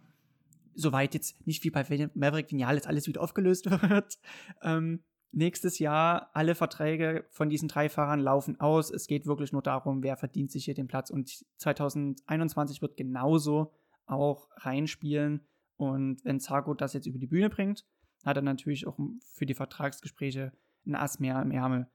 [0.75, 4.19] Soweit jetzt nicht wie bei Maverick Vinales alles wieder aufgelöst wird.
[4.63, 8.91] Ähm, nächstes Jahr alle Verträge von diesen drei Fahrern laufen aus.
[8.91, 11.11] Es geht wirklich nur darum, wer verdient sich hier den Platz.
[11.11, 13.73] Und 2021 wird genauso
[14.07, 15.47] auch reinspielen.
[15.77, 17.87] Und wenn Zago das jetzt über die Bühne bringt,
[18.25, 18.99] hat er natürlich auch
[19.35, 20.53] für die Vertragsgespräche
[20.87, 21.89] ein Ass mehr im Ärmel.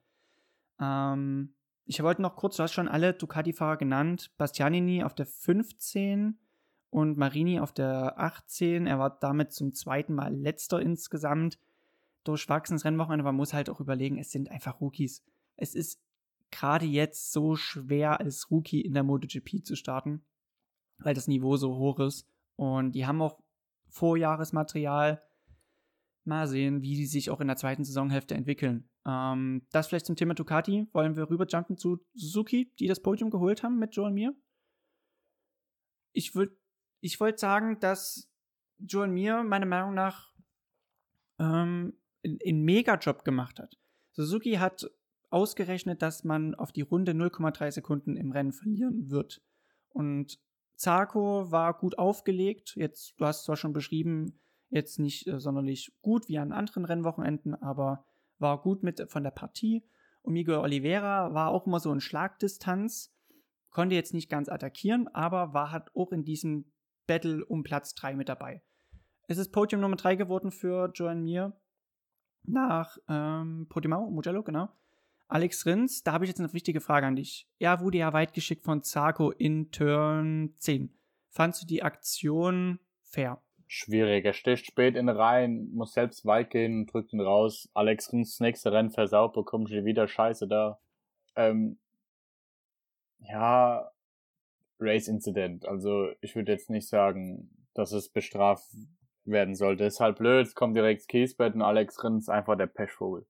[0.80, 1.54] Ähm,
[1.85, 4.31] ich wollte noch kurz, du hast schon alle Ducati-Fahrer genannt.
[4.37, 6.37] Bastianini auf der 15
[6.89, 8.87] und Marini auf der 18.
[8.87, 11.59] Er war damit zum zweiten Mal letzter insgesamt.
[12.23, 15.23] Durchwachsenes Rennwochenende, man muss halt auch überlegen, es sind einfach Rookies.
[15.57, 15.99] Es ist
[16.51, 20.23] gerade jetzt so schwer als Rookie in der MotoGP zu starten,
[20.99, 22.27] weil das Niveau so hoch ist.
[22.55, 23.39] Und die haben auch
[23.89, 25.21] Vorjahresmaterial.
[26.25, 28.89] Mal sehen, wie die sich auch in der zweiten Saisonhälfte entwickeln.
[29.05, 30.88] Ähm, das vielleicht zum Thema Ducati.
[30.93, 34.36] Wollen wir rüberjumpen zu Suzuki, die das Podium geholt haben mit Joel Mir?
[36.13, 36.55] Ich würde
[37.01, 38.29] ich wollt sagen, dass
[38.77, 40.33] Joel Mir meiner Meinung nach
[41.38, 43.77] ähm, einen Mega-Job gemacht hat.
[44.13, 44.89] Suzuki hat
[45.29, 49.41] ausgerechnet, dass man auf die Runde 0,3 Sekunden im Rennen verlieren wird.
[49.89, 50.39] Und
[50.75, 52.75] Zarko war gut aufgelegt.
[52.75, 54.39] Jetzt, du hast zwar schon beschrieben,
[54.73, 58.05] jetzt nicht äh, sonderlich gut wie an anderen Rennwochenenden, aber
[58.39, 59.83] war gut mit von der Partie.
[60.21, 63.13] Und Miguel Oliveira war auch immer so in Schlagdistanz,
[63.69, 66.71] konnte jetzt nicht ganz attackieren, aber war halt auch in diesem
[67.07, 68.63] Battle um Platz 3 mit dabei.
[69.27, 71.53] Es ist Podium Nummer 3 geworden für Joan Mir
[72.43, 74.69] nach ähm, Portimao, Mugello, genau.
[75.27, 77.47] Alex Rins, da habe ich jetzt eine wichtige Frage an dich.
[77.57, 80.93] Er wurde ja weit geschickt von Zarko in Turn 10.
[81.29, 83.41] Fandst du die Aktion fair?
[83.73, 84.25] Schwierig.
[84.25, 87.69] Er sticht spät in rein, muss selbst weit gehen, drückt ihn raus.
[87.73, 90.79] Alex Rins nächste Rennen versaut, bekommt schon wieder Scheiße da.
[91.36, 91.77] Ähm,
[93.19, 93.89] ja,
[94.79, 95.65] Race Incident.
[95.65, 98.69] Also ich würde jetzt nicht sagen, dass es bestraft
[99.25, 99.86] werden sollte.
[99.86, 103.25] Ist halt blöd, es kommt direkt Kiesbett und Alex Rins einfach der Pechvogel.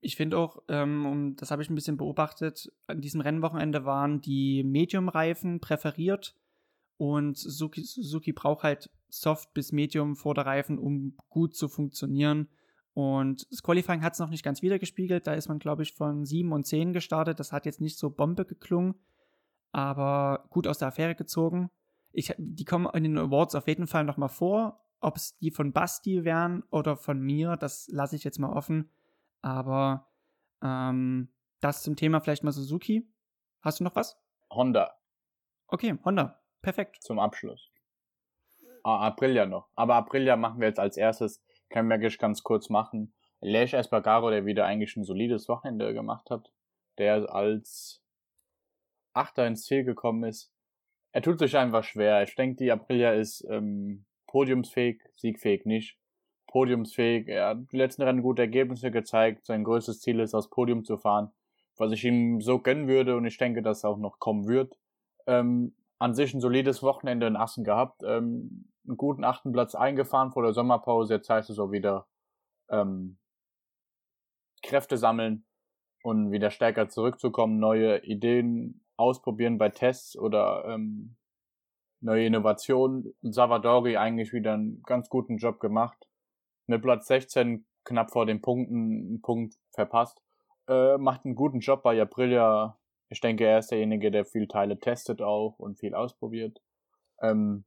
[0.00, 4.22] Ich finde auch, ähm, und das habe ich ein bisschen beobachtet, an diesem Rennwochenende waren
[4.22, 6.34] die Medium-Reifen präferiert
[6.96, 12.48] und Suzuki, Suzuki braucht halt Soft bis Medium Vorderreifen, um gut zu funktionieren.
[12.92, 15.26] Und das Qualifying hat es noch nicht ganz wiedergespiegelt.
[15.26, 17.38] Da ist man, glaube ich, von 7 und 10 gestartet.
[17.38, 18.94] Das hat jetzt nicht so Bombe geklungen,
[19.72, 21.70] aber gut aus der Affäre gezogen.
[22.12, 24.84] Ich, die kommen in den Awards auf jeden Fall nochmal vor.
[25.00, 28.90] Ob es die von Basti wären oder von mir, das lasse ich jetzt mal offen.
[29.40, 30.08] Aber
[30.62, 31.28] ähm,
[31.60, 33.08] das zum Thema vielleicht mal Suzuki.
[33.62, 34.18] Hast du noch was?
[34.50, 34.98] Honda.
[35.68, 36.42] Okay, Honda.
[36.60, 37.02] Perfekt.
[37.02, 37.69] Zum Abschluss.
[38.82, 39.68] Ah, Aprilia noch.
[39.74, 41.42] Aber Aprilia machen wir jetzt als erstes.
[41.68, 43.14] Können wir ganz kurz machen.
[43.40, 46.52] Lesch Espargaro, der wieder eigentlich ein solides Wochenende gemacht hat,
[46.98, 48.02] der als
[49.12, 50.52] Achter ins Ziel gekommen ist.
[51.12, 52.22] Er tut sich einfach schwer.
[52.22, 55.98] Ich denke, die Aprilia ist ähm, podiumsfähig, siegfähig nicht.
[56.46, 57.28] Podiumsfähig.
[57.28, 59.46] Er hat die letzten Rennen gute Ergebnisse gezeigt.
[59.46, 61.32] Sein größtes Ziel ist, aufs Podium zu fahren.
[61.76, 64.76] Was ich ihm so gönnen würde und ich denke, dass auch noch kommen wird.
[65.26, 70.32] Ähm, an sich ein solides Wochenende in Assen gehabt, ähm, einen guten achten Platz eingefahren
[70.32, 71.14] vor der Sommerpause.
[71.14, 72.08] Jetzt heißt es auch wieder
[72.70, 73.18] ähm,
[74.62, 75.44] Kräfte sammeln
[76.02, 81.16] und wieder stärker zurückzukommen, neue Ideen ausprobieren bei Tests oder ähm,
[82.00, 83.12] neue Innovationen.
[83.20, 86.08] Savadori eigentlich wieder einen ganz guten Job gemacht.
[86.66, 90.22] Mit Platz 16 knapp vor den Punkten, einen Punkt verpasst.
[90.66, 92.79] Äh, macht einen guten Job bei Aprilia
[93.10, 96.60] ich denke, er ist derjenige, der viel Teile testet auch und viel ausprobiert.
[97.20, 97.64] Ähm,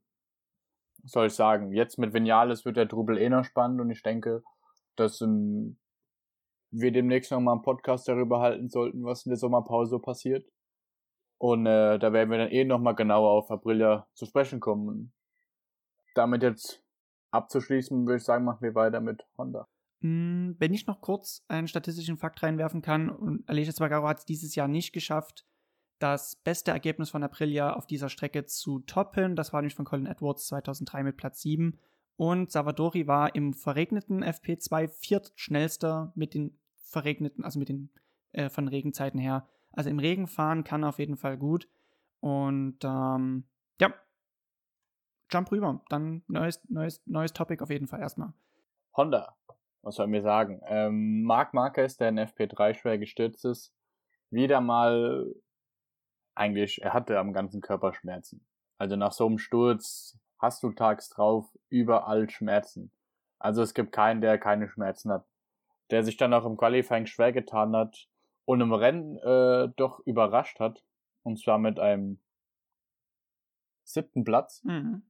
[1.04, 4.42] soll ich sagen, jetzt mit Vinales wird der Trubel eh noch spannend und ich denke,
[4.96, 5.78] dass im
[6.76, 10.44] wir demnächst nochmal einen Podcast darüber halten sollten, was in der Sommerpause so passiert.
[11.38, 15.12] Und äh, da werden wir dann eh nochmal genauer auf Aprilia zu sprechen kommen.
[16.14, 16.82] Damit jetzt
[17.30, 19.68] abzuschließen, würde ich sagen, machen wir weiter mit Honda.
[20.04, 24.24] Hm, wenn ich noch kurz einen statistischen Fakt reinwerfen kann, und Aleix Espargaro hat es
[24.26, 25.46] dieses Jahr nicht geschafft,
[25.98, 29.34] das beste Ergebnis von Aprilia auf dieser Strecke zu toppen.
[29.34, 31.78] Das war nämlich von Colin Edwards 2003 mit Platz 7.
[32.16, 37.88] Und Savadori war im verregneten FP2 viertschnellster mit den verregneten, also mit den
[38.32, 39.48] äh, von Regenzeiten her.
[39.72, 41.66] Also im Regen fahren kann er auf jeden Fall gut.
[42.20, 43.44] Und ähm,
[43.80, 43.94] ja,
[45.30, 45.82] jump rüber.
[45.88, 48.34] Dann neues, neues, neues Topic auf jeden Fall erstmal.
[48.94, 49.34] Honda,
[49.84, 50.60] was soll wir sagen?
[50.66, 53.72] Ähm, Marc Marquez, der in FP3 schwer gestürzt ist,
[54.30, 55.34] wieder mal
[56.34, 58.44] eigentlich, er hatte am ganzen Körper Schmerzen.
[58.78, 62.90] Also nach so einem Sturz hast du tags drauf überall Schmerzen.
[63.38, 65.26] Also es gibt keinen, der keine Schmerzen hat.
[65.90, 68.08] Der sich dann auch im Qualifying schwer getan hat
[68.46, 70.82] und im Rennen äh, doch überrascht hat.
[71.22, 72.18] Und zwar mit einem
[73.84, 74.62] siebten Platz.
[74.64, 75.02] Mhm.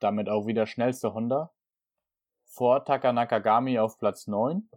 [0.00, 1.52] Damit auch wieder schnellste Honda.
[2.52, 4.68] Vor Taka Nakagami auf Platz 9.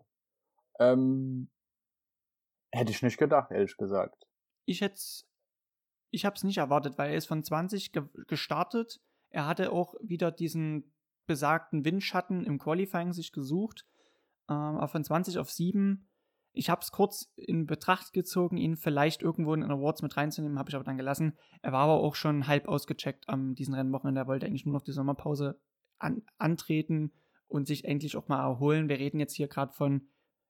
[0.80, 1.50] Ähm,
[2.72, 4.26] hätte ich nicht gedacht, ehrlich gesagt.
[4.66, 4.98] Ich hätte
[6.10, 9.02] ich habe es nicht erwartet, weil er ist von 20 ge gestartet.
[9.30, 10.94] Er hatte auch wieder diesen
[11.28, 13.86] besagten Windschatten im Qualifying sich gesucht.
[14.50, 16.08] Ähm, aber von 20 auf 7.
[16.54, 20.58] Ich habe es kurz in Betracht gezogen, ihn vielleicht irgendwo in den Awards mit reinzunehmen,
[20.58, 21.38] habe ich aber dann gelassen.
[21.62, 24.22] Er war aber auch schon halb ausgecheckt am diesen Rennwochenende.
[24.22, 25.60] Er wollte eigentlich nur noch die Sommerpause
[25.98, 27.12] an antreten
[27.56, 28.89] und sich endlich auch mal erholen.
[28.89, 30.10] Wir reden jetzt hier gerade von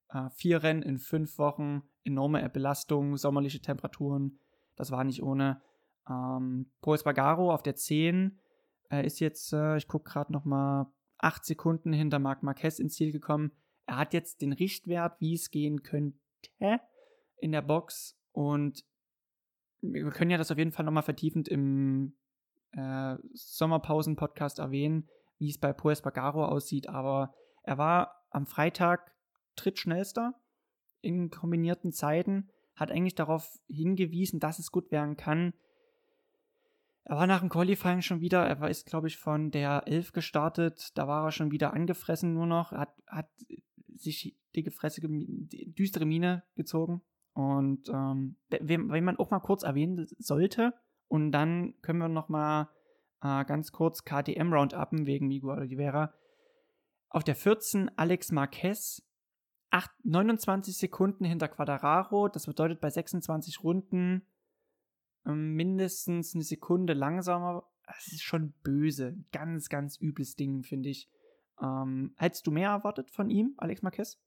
[0.09, 4.39] äh, vier Rennen in fünf Wochen, enorme Belastung, sommerliche Temperaturen.
[4.75, 5.61] Das war nicht ohne.
[6.09, 8.39] Ähm, Paul Spagaro auf der 10
[8.89, 12.95] äh, ist jetzt, äh, ich gucke gerade noch mal, 8 Sekunden hinter Marc Marquez ins
[12.95, 13.51] Ziel gekommen.
[13.85, 16.17] Er hat jetzt den Richtwert, wie es gehen könnte,
[17.37, 18.17] in der Box.
[18.31, 18.83] Und
[19.81, 22.17] wir können ja das auf jeden Fall nochmal vertiefend im
[22.71, 26.89] äh, Sommerpausen-Podcast erwähnen, wie es bei Paul Spagaro aussieht.
[26.89, 29.11] Aber er war am Freitag
[29.55, 30.33] drittschnellster
[31.01, 35.53] in kombinierten Zeiten hat eigentlich darauf hingewiesen, dass es gut werden kann.
[37.03, 40.91] Er war nach dem Qualifying schon wieder, er ist, glaube ich, von der 11 gestartet,
[40.95, 43.29] da war er schon wieder angefressen nur noch, hat, hat
[43.95, 47.01] sich dicke Fresse, düstere Miene gezogen.
[47.33, 50.73] Und ähm, wenn, wenn man auch mal kurz erwähnen sollte,
[51.07, 52.69] und dann können wir noch mal
[53.21, 56.13] äh, ganz kurz KTM Roundupen wegen Miguel Oliveira.
[57.09, 59.01] Auf der 14 Alex Marquez
[59.71, 62.29] 8, 29 Sekunden hinter Quadraro.
[62.29, 64.25] Das bedeutet bei 26 Runden
[65.25, 67.67] ähm, mindestens eine Sekunde langsamer.
[67.85, 69.17] Das ist schon böse.
[69.31, 71.09] Ganz, ganz übles Ding, finde ich.
[71.61, 74.19] Ähm, hättest du mehr erwartet von ihm, Alex Marquez?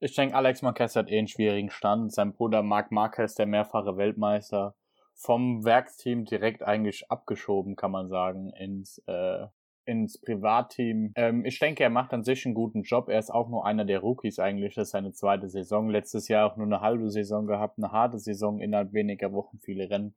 [0.00, 2.12] Ich denke, Alex Marquez hat eh einen schwierigen Stand.
[2.12, 4.74] Sein Bruder Marc Marquez, der mehrfache Weltmeister,
[5.20, 9.46] vom Werksteam direkt eigentlich abgeschoben, kann man sagen, ins äh,
[9.84, 11.12] ins Privatteam.
[11.16, 13.08] Ähm, ich denke, er macht an sich einen guten Job.
[13.08, 14.74] Er ist auch nur einer der Rookies eigentlich.
[14.74, 15.88] Das ist seine zweite Saison.
[15.90, 19.90] Letztes Jahr auch nur eine halbe Saison gehabt, eine harte Saison innerhalb weniger Wochen, viele
[19.90, 20.14] Rennen.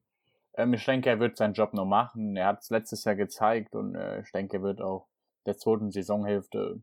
[0.55, 2.35] Ähm, ich denke, er wird seinen Job noch machen.
[2.35, 5.07] Er hat es letztes Jahr gezeigt und äh, ich denke, er wird auch
[5.45, 6.81] der zweiten Saisonhälfte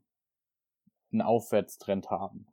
[1.12, 2.46] einen Aufwärtstrend haben.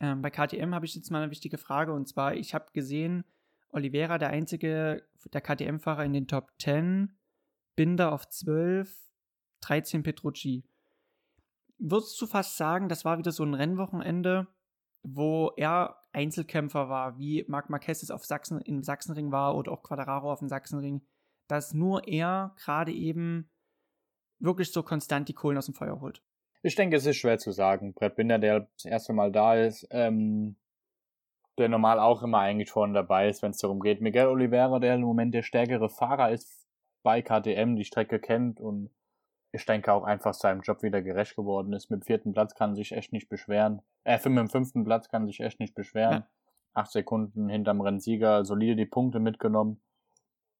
[0.00, 3.24] Ähm, bei KTM habe ich jetzt mal eine wichtige Frage und zwar, ich habe gesehen,
[3.70, 7.18] Oliveira, der einzige der KTM-Fahrer in den Top 10
[7.76, 8.92] Binder auf 12,
[9.60, 10.64] 13 Petrucci.
[11.78, 14.48] Würdest du fast sagen, das war wieder so ein Rennwochenende,
[15.02, 19.82] wo er Einzelkämpfer war, wie Marc Marquez es auf Sachsen, im Sachsenring war oder auch
[19.82, 21.02] Quadraro auf dem Sachsenring,
[21.46, 23.48] dass nur er gerade eben
[24.40, 26.22] wirklich so konstant die Kohlen aus dem Feuer holt?
[26.62, 27.94] Ich denke, es ist schwer zu sagen.
[27.94, 30.56] Brett Binder, der das erste Mal da ist, ähm,
[31.58, 34.00] der normal auch immer eigentlich vorne dabei ist, wenn es darum geht.
[34.00, 36.66] Miguel Oliveira, der im Moment der stärkere Fahrer ist,
[37.02, 38.90] bei KTM die Strecke kennt und
[39.52, 41.90] ich denke auch einfach seinem Job wieder gerecht geworden ist.
[41.90, 43.82] Mit dem vierten Platz kann sich echt nicht beschweren.
[44.04, 46.12] Äh, mit dem fünften Platz kann sich echt nicht beschweren.
[46.12, 46.28] Ja.
[46.74, 49.80] Acht Sekunden hinterm Rennsieger, solide die Punkte mitgenommen.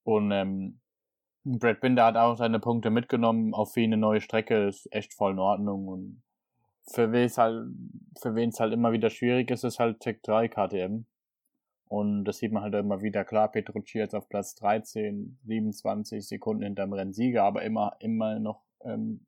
[0.04, 0.80] Und ähm,
[1.44, 3.54] Brad Binder hat auch seine Punkte mitgenommen.
[3.54, 5.86] Auf wie eine neue Strecke ist echt voll in Ordnung.
[5.86, 6.22] Und
[6.90, 7.68] für wen es halt,
[8.20, 11.04] für wen es halt immer wieder schwierig ist, ist halt Tech 3 KTM.
[11.88, 13.24] Und das sieht man halt immer wieder.
[13.24, 19.26] Klar, Petrucci jetzt auf Platz 13, 27 Sekunden hinterm Rennsieger, aber immer, immer noch ähm,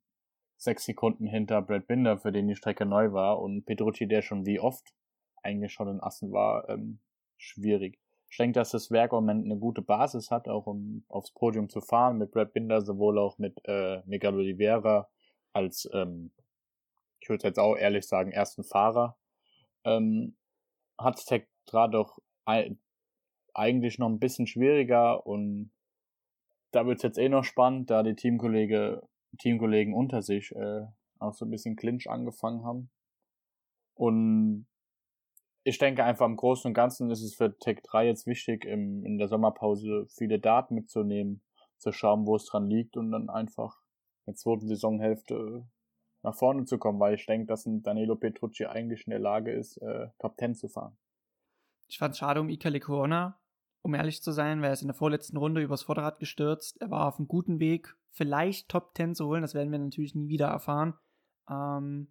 [0.59, 3.41] sechs Sekunden hinter Brad Binder, für den die Strecke neu war.
[3.41, 4.95] Und Petrucci, der schon wie oft
[5.43, 7.01] eigentlich schon in Assen war, ähm,
[7.39, 7.99] schwierig.
[8.29, 11.71] Ich denke, dass das Werk im Moment eine gute Basis hat, auch um aufs Podium
[11.71, 15.09] zu fahren, mit Brad Binder, sowohl auch mit äh, Miguel Oliveira
[15.53, 16.31] als ähm,
[17.31, 19.17] würde jetzt auch ehrlich sagen, ersten Fahrer,
[19.85, 20.37] ähm,
[20.99, 22.19] hat Tech 3 doch
[23.55, 25.73] eigentlich noch ein bisschen schwieriger und
[26.73, 29.03] da wird es jetzt eh noch spannend, da die Teamkollege,
[29.39, 30.87] Teamkollegen unter sich äh,
[31.19, 32.91] auch so ein bisschen Clinch angefangen haben.
[33.95, 34.67] Und
[35.65, 39.05] ich denke einfach im Großen und Ganzen ist es für Tech 3 jetzt wichtig, im,
[39.05, 41.43] in der Sommerpause viele Daten mitzunehmen,
[41.79, 43.81] zu schauen, wo es dran liegt und dann einfach
[44.27, 45.67] in der zweiten Saisonhälfte
[46.23, 49.53] nach vorne zu kommen, weil ich denke, dass ein Danilo Petrucci eigentlich in der Lage
[49.53, 50.97] ist, äh, Top 10 zu fahren.
[51.89, 53.41] Ich fand es schade um Ika Lecona,
[53.83, 56.81] um ehrlich zu sein, weil er ist in der vorletzten Runde übers Vorderrad gestürzt.
[56.81, 60.15] Er war auf einem guten Weg, vielleicht Top 10 zu holen, das werden wir natürlich
[60.15, 60.95] nie wieder erfahren.
[61.49, 62.09] Ähm,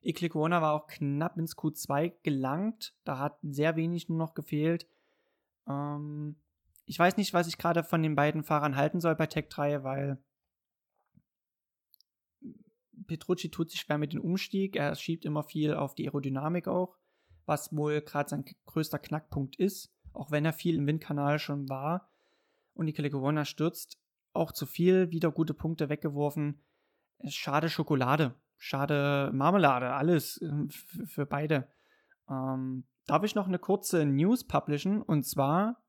[0.00, 2.94] Iklikona war auch knapp ins Q2 gelangt.
[3.04, 4.88] Da hat sehr wenig nur noch gefehlt.
[5.68, 6.36] Ähm,
[6.86, 9.82] ich weiß nicht, was ich gerade von den beiden Fahrern halten soll bei Tech 3,
[9.84, 10.18] weil
[13.06, 14.76] Petrucci tut sich schwer mit dem Umstieg.
[14.76, 16.96] Er schiebt immer viel auf die Aerodynamik auch,
[17.46, 22.10] was wohl gerade sein größter Knackpunkt ist, auch wenn er viel im Windkanal schon war.
[22.74, 23.98] Und Iklikona stürzt
[24.32, 26.62] auch zu viel, wieder gute Punkte weggeworfen.
[27.26, 31.68] Schade Schokolade schade Marmelade, alles ähm, für beide.
[32.28, 35.00] Ähm, darf ich noch eine kurze News publishen?
[35.00, 35.82] Und zwar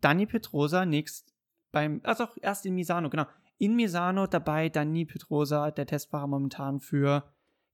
[0.00, 1.32] Dani Petrosa nächst
[1.72, 3.26] beim, also erst in Misano, genau.
[3.60, 7.24] In Misano dabei Dani Petrosa, der Testfahrer momentan für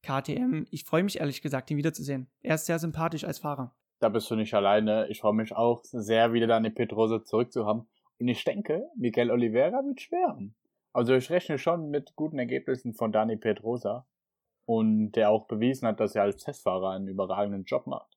[0.03, 0.65] KTM.
[0.71, 2.27] Ich freue mich ehrlich gesagt, ihn wiederzusehen.
[2.41, 3.75] Er ist sehr sympathisch als Fahrer.
[4.01, 5.07] Da bist du nicht alleine.
[5.09, 7.87] Ich freue mich auch sehr, wieder Dani Petrosa zurückzuhaben.
[8.19, 10.55] Und ich denke, Miguel Oliveira wird schweren.
[10.95, 14.07] Also ich rechne schon mit guten Ergebnissen von Dani Pedrosa
[14.65, 18.17] und der auch bewiesen hat, dass er als Testfahrer einen überragenden Job macht.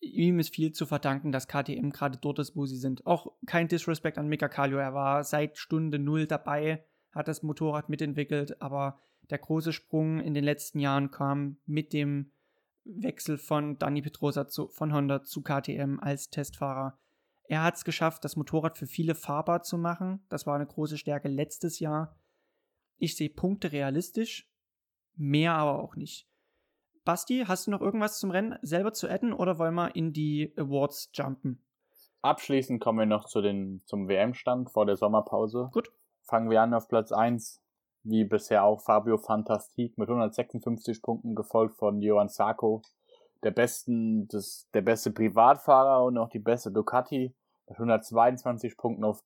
[0.00, 3.06] Ihm ist viel zu verdanken, dass KTM gerade dort ist, wo sie sind.
[3.06, 4.78] Auch kein Disrespect an Mika Kallio.
[4.78, 8.98] Er war seit Stunde Null dabei, hat das Motorrad mitentwickelt, aber
[9.28, 12.32] der große Sprung in den letzten Jahren kam mit dem
[12.84, 16.98] Wechsel von Dani Petrosa zu, von Honda zu KTM als Testfahrer.
[17.44, 20.24] Er hat es geschafft, das Motorrad für viele fahrbar zu machen.
[20.28, 22.16] Das war eine große Stärke letztes Jahr.
[22.96, 24.50] Ich sehe Punkte realistisch
[25.20, 26.26] mehr aber auch nicht.
[27.04, 30.52] Basti, hast du noch irgendwas zum Rennen selber zu adden oder wollen wir in die
[30.56, 31.64] Awards jumpen?
[32.22, 35.70] Abschließend kommen wir noch zu den, zum WM-Stand vor der Sommerpause.
[35.72, 35.90] Gut.
[36.22, 37.62] Fangen wir an auf Platz 1,
[38.02, 42.82] wie bisher auch Fabio Fantastik mit 156 Punkten, gefolgt von Johann Sarko,
[43.42, 47.34] der besten, das, der beste Privatfahrer und auch die beste Ducati
[47.66, 49.24] mit 122 Punkten auf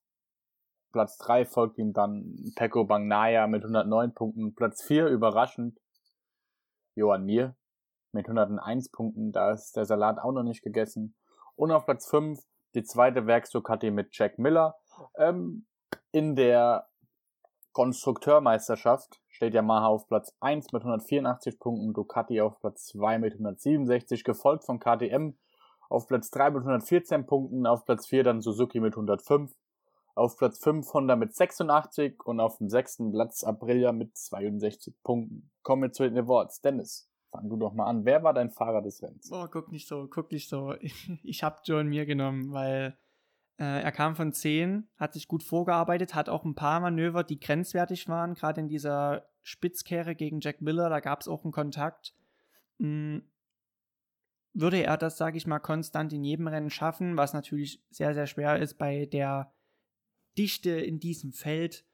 [0.92, 4.54] Platz 3 folgt ihm dann Pecco Bagnaya mit 109 Punkten.
[4.54, 5.80] Platz 4 überraschend
[6.94, 7.56] Johann Mir
[8.14, 9.32] mit 101 Punkten.
[9.32, 11.14] Da ist der Salat auch noch nicht gegessen.
[11.56, 12.40] Und auf Platz 5
[12.74, 14.76] die zweite Werksducati mit Jack Miller.
[15.16, 15.66] Ähm,
[16.10, 16.88] in der
[17.72, 24.22] Konstrukteurmeisterschaft steht Yamaha auf Platz 1 mit 184 Punkten, Ducati auf Platz 2 mit 167,
[24.22, 25.36] gefolgt von KTM
[25.88, 29.52] auf Platz 3 mit 114 Punkten, auf Platz 4 dann Suzuki mit 105,
[30.14, 35.50] auf Platz 5 Honda mit 86 und auf dem sechsten Platz Aprilia mit 62 Punkten.
[35.62, 36.60] Kommen wir zu den Awards.
[36.60, 38.04] Dennis, fang du doch mal an.
[38.04, 39.30] Wer war dein Fahrer des Rennens?
[39.32, 40.74] Oh, guck nicht so, guck nicht so.
[41.24, 42.96] Ich habe John mir genommen, weil
[43.58, 47.40] äh, er kam von 10, hat sich gut vorgearbeitet, hat auch ein paar Manöver, die
[47.40, 52.14] grenzwertig waren, gerade in dieser Spitzkehre gegen Jack Miller, da gab es auch einen Kontakt.
[52.78, 53.22] Hm,
[54.52, 58.28] würde er das, sage ich mal, konstant in jedem Rennen schaffen, was natürlich sehr, sehr
[58.28, 59.52] schwer ist bei der
[60.38, 61.84] Dichte in diesem Feld,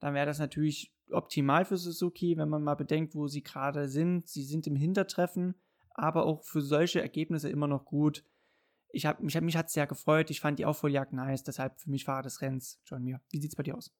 [0.00, 4.28] dann wäre das natürlich optimal für Suzuki, wenn man mal bedenkt, wo sie gerade sind.
[4.28, 5.54] Sie sind im Hintertreffen,
[5.94, 8.24] aber auch für solche Ergebnisse immer noch gut.
[8.92, 10.30] Ich hab, mich, mich hat es sehr gefreut.
[10.30, 13.20] Ich fand die Aufholjagd nice, deshalb für mich Fahrer des Rennens, John Mir.
[13.30, 13.94] Wie sieht es bei dir aus?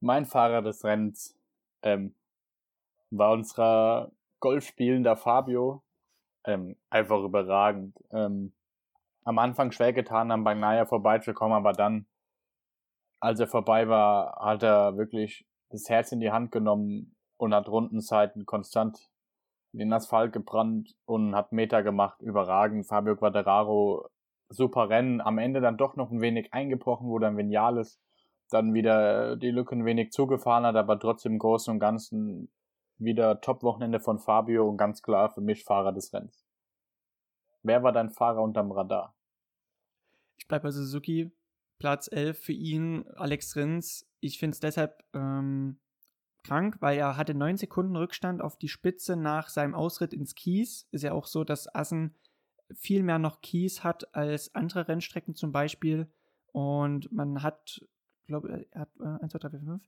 [0.00, 1.36] Mein Fahrer des Rennens
[1.82, 2.14] ähm,
[3.10, 5.82] war unser Golfspielender Fabio.
[6.44, 7.96] Ähm, einfach überragend.
[8.10, 8.52] Ähm,
[9.24, 12.06] am Anfang schwer getan, am Bagnaia vorbeizukommen, aber dann
[13.22, 17.68] als er vorbei war, hat er wirklich das Herz in die Hand genommen und hat
[17.68, 19.10] Rundenzeiten konstant
[19.72, 22.86] den Asphalt gebrannt und hat Meter gemacht, überragend.
[22.86, 24.06] Fabio Quadraro,
[24.48, 27.98] super Rennen, am Ende dann doch noch ein wenig eingebrochen, wo dann Vinales
[28.50, 32.52] dann wieder die Lücke ein wenig zugefahren hat, aber trotzdem im Großen und Ganzen
[32.98, 36.44] wieder Top-Wochenende von Fabio und ganz klar für mich Fahrer des Rennens.
[37.62, 39.14] Wer war dein Fahrer unterm Radar?
[40.36, 41.32] Ich bleibe bei Suzuki.
[41.78, 44.06] Platz 11 für ihn, Alex Rins.
[44.22, 45.80] Ich finde es deshalb ähm,
[46.44, 50.86] krank, weil er hatte 9 Sekunden Rückstand auf die Spitze nach seinem Ausritt ins Kies.
[50.92, 52.14] Ist ja auch so, dass Assen
[52.72, 56.08] viel mehr noch Kies hat als andere Rennstrecken zum Beispiel.
[56.52, 57.84] Und man hat,
[58.28, 59.82] glaube er hat äh, 1, 2, 3, 4, 5.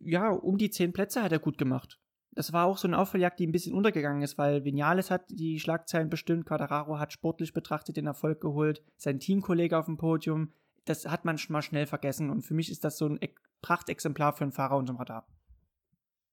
[0.00, 2.00] Ja, um die 10 Plätze hat er gut gemacht.
[2.32, 5.60] das war auch so eine Aufholjagd, die ein bisschen untergegangen ist, weil Vinales hat die
[5.60, 10.52] Schlagzeilen bestimmt, Quadraro hat sportlich betrachtet den Erfolg geholt, sein Teamkollege auf dem Podium,
[10.84, 13.18] das hat man mal schnell vergessen und für mich ist das so ein
[13.62, 15.26] Prachtexemplar für einen Fahrer unterm Radar.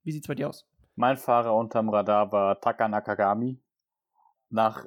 [0.03, 0.67] Wie sieht's bei dir aus?
[0.95, 3.59] Mein Fahrer unterm Radar war Taka Nakagami.
[4.49, 4.85] Nach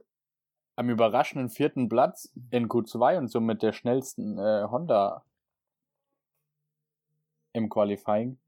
[0.77, 5.25] einem überraschenden vierten Platz in Q2 und somit der schnellsten äh, Honda
[7.53, 8.39] im Qualifying.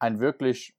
[0.00, 0.76] Ein wirklich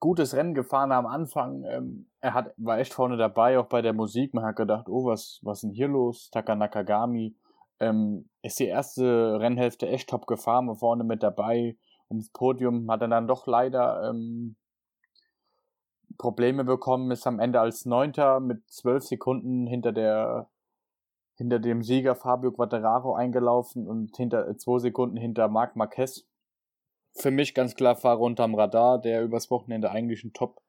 [0.00, 1.64] gutes Rennen gefahren am Anfang.
[1.64, 4.34] Ähm, er hat, war echt vorne dabei, auch bei der Musik.
[4.34, 6.30] Man hat gedacht, oh, was, was ist denn hier los?
[6.30, 7.36] Taka Nakagami
[7.80, 11.76] ähm, ist die erste Rennhälfte echt top gefahren, vorne mit dabei.
[12.08, 14.56] Ums Podium hat er dann doch leider ähm,
[16.18, 20.48] Probleme bekommen, ist am Ende als Neunter mit zwölf Sekunden hinter der
[21.34, 26.26] hinter dem Sieger Fabio Quattararo eingelaufen und hinter äh, zwei Sekunden hinter Marc Marquez.
[27.12, 30.62] Für mich ganz klar Fahrer unterm Radar, der übers Wochenende eigentlich einen Top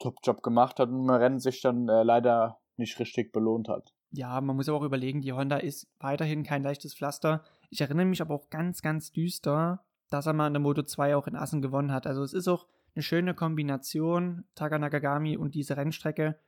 [0.00, 3.92] Top Job gemacht hat und im Rennen sich dann äh, leider nicht richtig belohnt hat.
[4.12, 7.44] Ja, man muss aber auch überlegen, die Honda ist weiterhin kein leichtes Pflaster.
[7.68, 11.14] Ich erinnere mich aber auch ganz, ganz düster, dass er mal in der Moto 2
[11.14, 12.06] auch in Assen gewonnen hat.
[12.06, 16.38] Also es ist auch eine schöne Kombination, Taganagagami und diese Rennstrecke.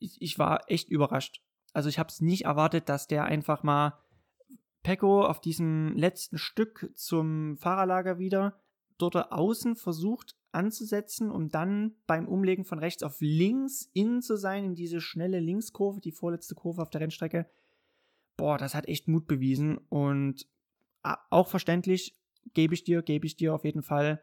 [0.00, 1.40] Ich, ich war echt überrascht.
[1.72, 3.98] Also ich habe es nicht erwartet, dass der einfach mal
[4.82, 8.60] Pecco auf diesem letzten Stück zum Fahrerlager wieder
[8.96, 14.64] dort außen versucht anzusetzen, um dann beim Umlegen von rechts auf links innen zu sein,
[14.64, 17.48] in diese schnelle Linkskurve, die vorletzte Kurve auf der Rennstrecke.
[18.36, 20.46] Boah, das hat echt Mut bewiesen und
[21.30, 22.16] auch verständlich,
[22.54, 24.22] gebe ich dir, gebe ich dir auf jeden Fall.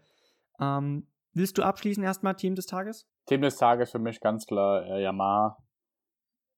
[0.59, 3.07] Ähm, willst du abschließen erstmal Team des Tages?
[3.26, 5.57] Team des Tages für mich ganz klar äh, Yamaha.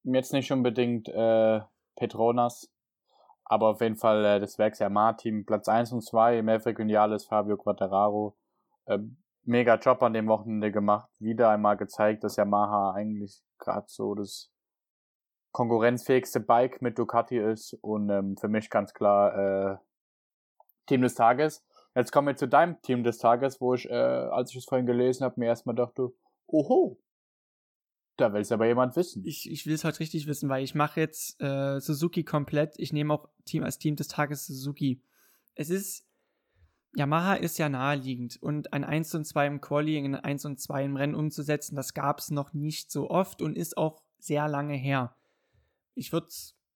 [0.04, 1.62] Jetzt nicht unbedingt äh,
[1.96, 2.72] Petronas,
[3.44, 5.46] aber auf jeden Fall äh, das Werks Yamaha-Team.
[5.46, 8.38] Platz 1 und 2, Maverick Vinales, Fabio Quattararo.
[8.88, 9.18] Ähm,
[9.48, 11.10] mega Job an dem Wochenende gemacht.
[11.20, 14.52] Wieder einmal gezeigt, dass Yamaha eigentlich gerade so das
[15.52, 19.78] konkurrenzfähigste Bike mit Ducati ist und ähm, für mich ganz klar äh,
[20.86, 21.66] Team des Tages.
[21.96, 24.86] Jetzt kommen wir zu deinem Team des Tages, wo ich, äh, als ich es vorhin
[24.86, 26.14] gelesen habe, mir erstmal dachte,
[26.46, 27.00] oho,
[28.18, 29.24] da will es aber jemand wissen.
[29.26, 32.76] Ich, ich will es halt richtig wissen, weil ich mache jetzt äh, Suzuki komplett.
[32.78, 35.02] Ich nehme auch Team als Team des Tages Suzuki.
[35.56, 36.07] Es ist
[36.96, 40.86] Yamaha ist ja naheliegend und ein 1 und 2 im Quali, ein 1 und 2
[40.86, 44.76] im Rennen umzusetzen, das gab es noch nicht so oft und ist auch sehr lange
[44.76, 45.16] her.
[45.94, 46.28] Ich würde,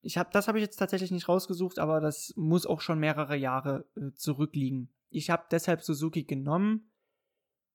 [0.01, 3.35] ich habe, das habe ich jetzt tatsächlich nicht rausgesucht, aber das muss auch schon mehrere
[3.35, 4.89] Jahre äh, zurückliegen.
[5.09, 6.91] Ich habe deshalb Suzuki genommen,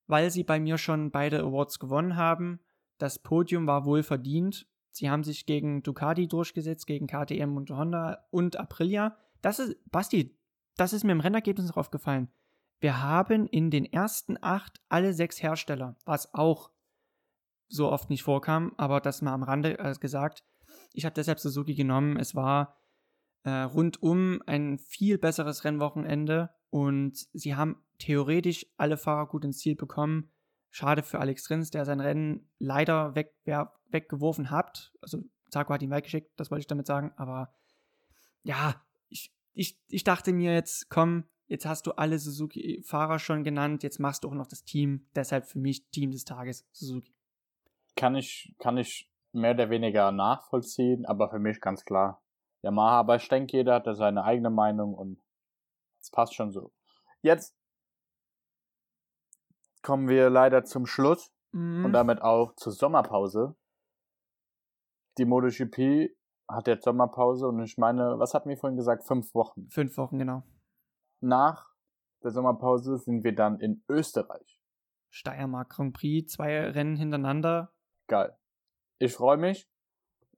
[0.07, 2.59] weil sie bei mir schon beide Awards gewonnen haben.
[2.97, 4.67] Das Podium war wohl verdient.
[4.91, 9.15] Sie haben sich gegen Ducati durchgesetzt, gegen KTM und Honda und Aprilia.
[9.41, 10.36] Das ist, Basti,
[10.77, 12.31] das ist mir im Rennergebnis noch aufgefallen.
[12.79, 16.71] Wir haben in den ersten acht alle sechs Hersteller, was auch
[17.67, 20.43] so oft nicht vorkam, aber das mal am Rande äh, gesagt.
[20.93, 22.17] Ich habe deshalb Suzuki genommen.
[22.17, 22.77] Es war
[23.43, 29.75] äh, rundum ein viel besseres Rennwochenende und sie haben theoretisch alle Fahrer gut ins Ziel
[29.75, 30.31] bekommen.
[30.69, 33.33] Schade für Alex Rins, der sein Rennen leider weg,
[33.89, 34.93] weggeworfen hat.
[35.01, 37.13] Also Zarko hat ihn weggeschickt, das wollte ich damit sagen.
[37.15, 37.53] Aber
[38.43, 43.83] ja, ich, ich, ich dachte mir jetzt, komm, jetzt hast du alle Suzuki-Fahrer schon genannt,
[43.83, 45.07] jetzt machst du auch noch das Team.
[45.15, 47.13] Deshalb für mich Team des Tages Suzuki.
[47.95, 52.21] Kann ich, kann ich mehr oder weniger nachvollziehen, aber für mich ganz klar
[52.61, 52.99] Yamaha.
[52.99, 55.19] Aber ich denke, jeder hat da seine eigene Meinung und
[55.99, 56.71] es passt schon so.
[57.21, 57.57] Jetzt
[59.81, 61.85] kommen wir leider zum Schluss mhm.
[61.85, 63.55] und damit auch zur Sommerpause.
[65.17, 66.15] Die MotoGP
[66.49, 69.05] hat jetzt Sommerpause und ich meine, was hatten wir vorhin gesagt?
[69.05, 69.67] Fünf Wochen.
[69.69, 70.43] Fünf Wochen, genau.
[71.19, 71.73] Nach
[72.23, 74.59] der Sommerpause sind wir dann in Österreich.
[75.09, 77.73] Steiermark Grand Prix, zwei Rennen hintereinander.
[78.07, 78.37] Geil.
[78.99, 79.69] Ich freue mich.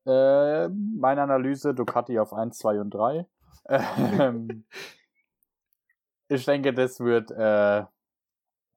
[0.05, 3.27] Äh, meine Analyse, Ducati auf 1, 2 und 3.
[3.69, 4.65] Ähm,
[6.27, 7.83] ich denke, das wird äh,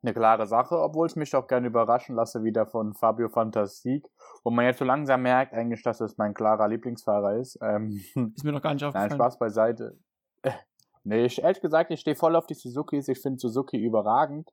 [0.03, 4.09] eine klare Sache, obwohl ich mich auch gerne überraschen lasse wieder von Fabio Fantastik,
[4.42, 7.59] wo man jetzt so langsam merkt eigentlich, dass es mein klarer Lieblingsfahrer ist.
[7.62, 8.00] Ähm,
[8.36, 9.11] ist mir noch gar nicht aufgefallen.
[9.11, 9.98] Nein, Spaß beiseite.
[11.05, 13.09] nee, ich, ehrlich gesagt, ich stehe voll auf die Suzukis.
[13.09, 14.50] Ich finde Suzuki überragend.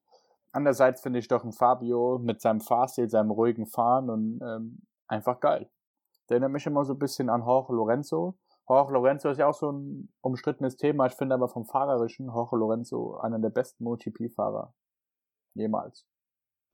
[0.52, 5.39] Andererseits finde ich doch ein Fabio mit seinem Fahrstil, seinem ruhigen Fahren und ähm, einfach
[5.39, 5.70] geil.
[6.28, 8.38] Der erinnert mich immer so ein bisschen an Jorge Lorenzo.
[8.68, 11.08] Jorge Lorenzo ist ja auch so ein umstrittenes Thema.
[11.08, 14.74] Ich finde aber vom Fahrerischen Jorge Lorenzo einer der besten MotoGP-Fahrer
[15.60, 16.05] Jemals.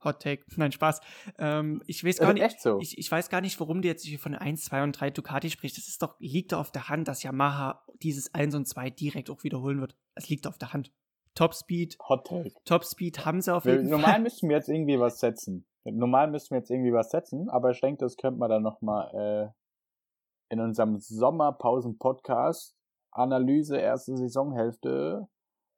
[0.03, 0.43] Hot Take.
[0.55, 1.01] Nein, Spaß.
[1.39, 2.61] Ähm, ich weiß gar nicht.
[2.61, 2.79] So.
[2.79, 5.77] Ich, ich weiß gar nicht, warum du jetzt von 1, 2 und 3 Ducati sprichst.
[5.77, 9.29] Das ist doch, liegt doch auf der Hand, dass Yamaha dieses 1 und 2 direkt
[9.29, 9.95] auch wiederholen wird.
[10.15, 10.91] Es liegt auf der Hand.
[11.33, 11.97] Topspeed.
[12.07, 12.53] Hot Take.
[12.63, 13.99] Topspeed haben sie auf jeden Normal Fall.
[13.99, 15.65] Normal müssten wir jetzt irgendwie was setzen.
[15.83, 19.11] Normal müssten wir jetzt irgendwie was setzen, aber ich denke, das könnte man dann nochmal
[19.13, 22.75] äh, in unserem Sommerpausen-Podcast
[23.11, 25.27] Analyse erste Saisonhälfte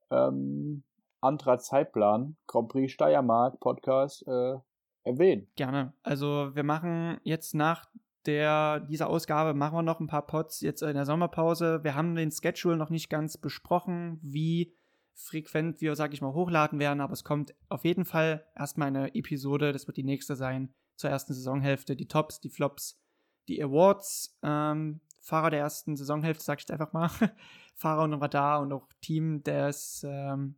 [0.09, 0.83] ähm,
[1.22, 4.57] anderer Zeitplan Grand Prix Steiermark Podcast äh,
[5.03, 5.47] erwähnen.
[5.55, 5.93] Gerne.
[6.03, 7.88] Also wir machen jetzt nach
[8.26, 11.84] der, dieser Ausgabe machen wir noch ein paar Pods jetzt in der Sommerpause.
[11.84, 14.76] Wir haben den Schedule noch nicht ganz besprochen, wie
[15.13, 19.15] frequent wir, sag ich mal, hochladen werden, aber es kommt auf jeden Fall erstmal eine
[19.15, 22.99] Episode, das wird die nächste sein, zur ersten Saisonhälfte, die Tops, die Flops,
[23.47, 27.09] die Awards, ähm, Fahrer der ersten Saisonhälfte, sag ich jetzt einfach mal,
[27.76, 30.55] Fahrer und Radar und auch Team des, ähm,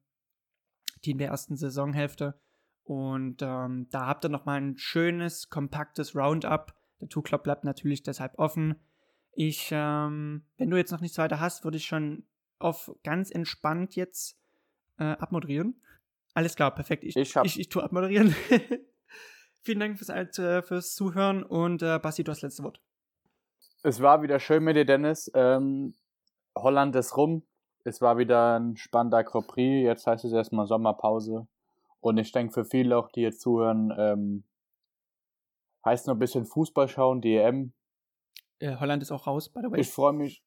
[1.01, 2.39] Team der ersten Saisonhälfte.
[2.83, 6.73] Und ähm, da habt ihr nochmal ein schönes, kompaktes Roundup.
[7.01, 8.75] Der Two Club bleibt natürlich deshalb offen.
[9.33, 12.25] Ich, ähm, wenn du jetzt noch nichts weiter hast, würde ich schon
[12.57, 14.37] auf ganz entspannt jetzt
[14.97, 15.81] äh, abmoderieren.
[16.33, 17.03] Alles klar, perfekt.
[17.03, 18.35] Ich, ich, ich, ich tue abmoderieren.
[19.61, 22.81] Vielen Dank fürs, äh, fürs Zuhören und äh, Basti, du hast das letzte Wort.
[23.83, 25.31] Es war wieder schön mit dir, Dennis.
[25.33, 25.95] Ähm,
[26.55, 27.43] Holland ist rum.
[27.89, 29.83] Es war wieder ein spannender Grand Prix.
[29.83, 31.47] Jetzt heißt es erstmal Sommerpause.
[32.01, 34.43] Und ich denke, für viele auch, die jetzt zuhören, ähm,
[35.83, 37.73] heißt noch ein bisschen Fußball schauen, die EM.
[38.61, 39.81] Ja, Holland ist auch raus, by the way.
[39.81, 40.43] Ich freue mich.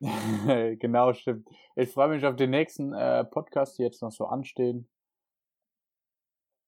[0.00, 1.48] genau, stimmt.
[1.76, 4.88] Ich freue mich auf den nächsten äh, Podcast, die jetzt noch so anstehen.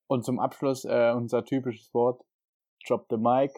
[0.07, 2.24] Und zum Abschluss äh, unser typisches Wort:
[2.86, 3.53] Drop the mic.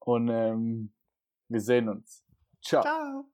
[0.00, 0.92] Und ähm,
[1.48, 2.22] wir sehen uns.
[2.60, 2.82] Ciao.
[2.82, 3.24] Ciao.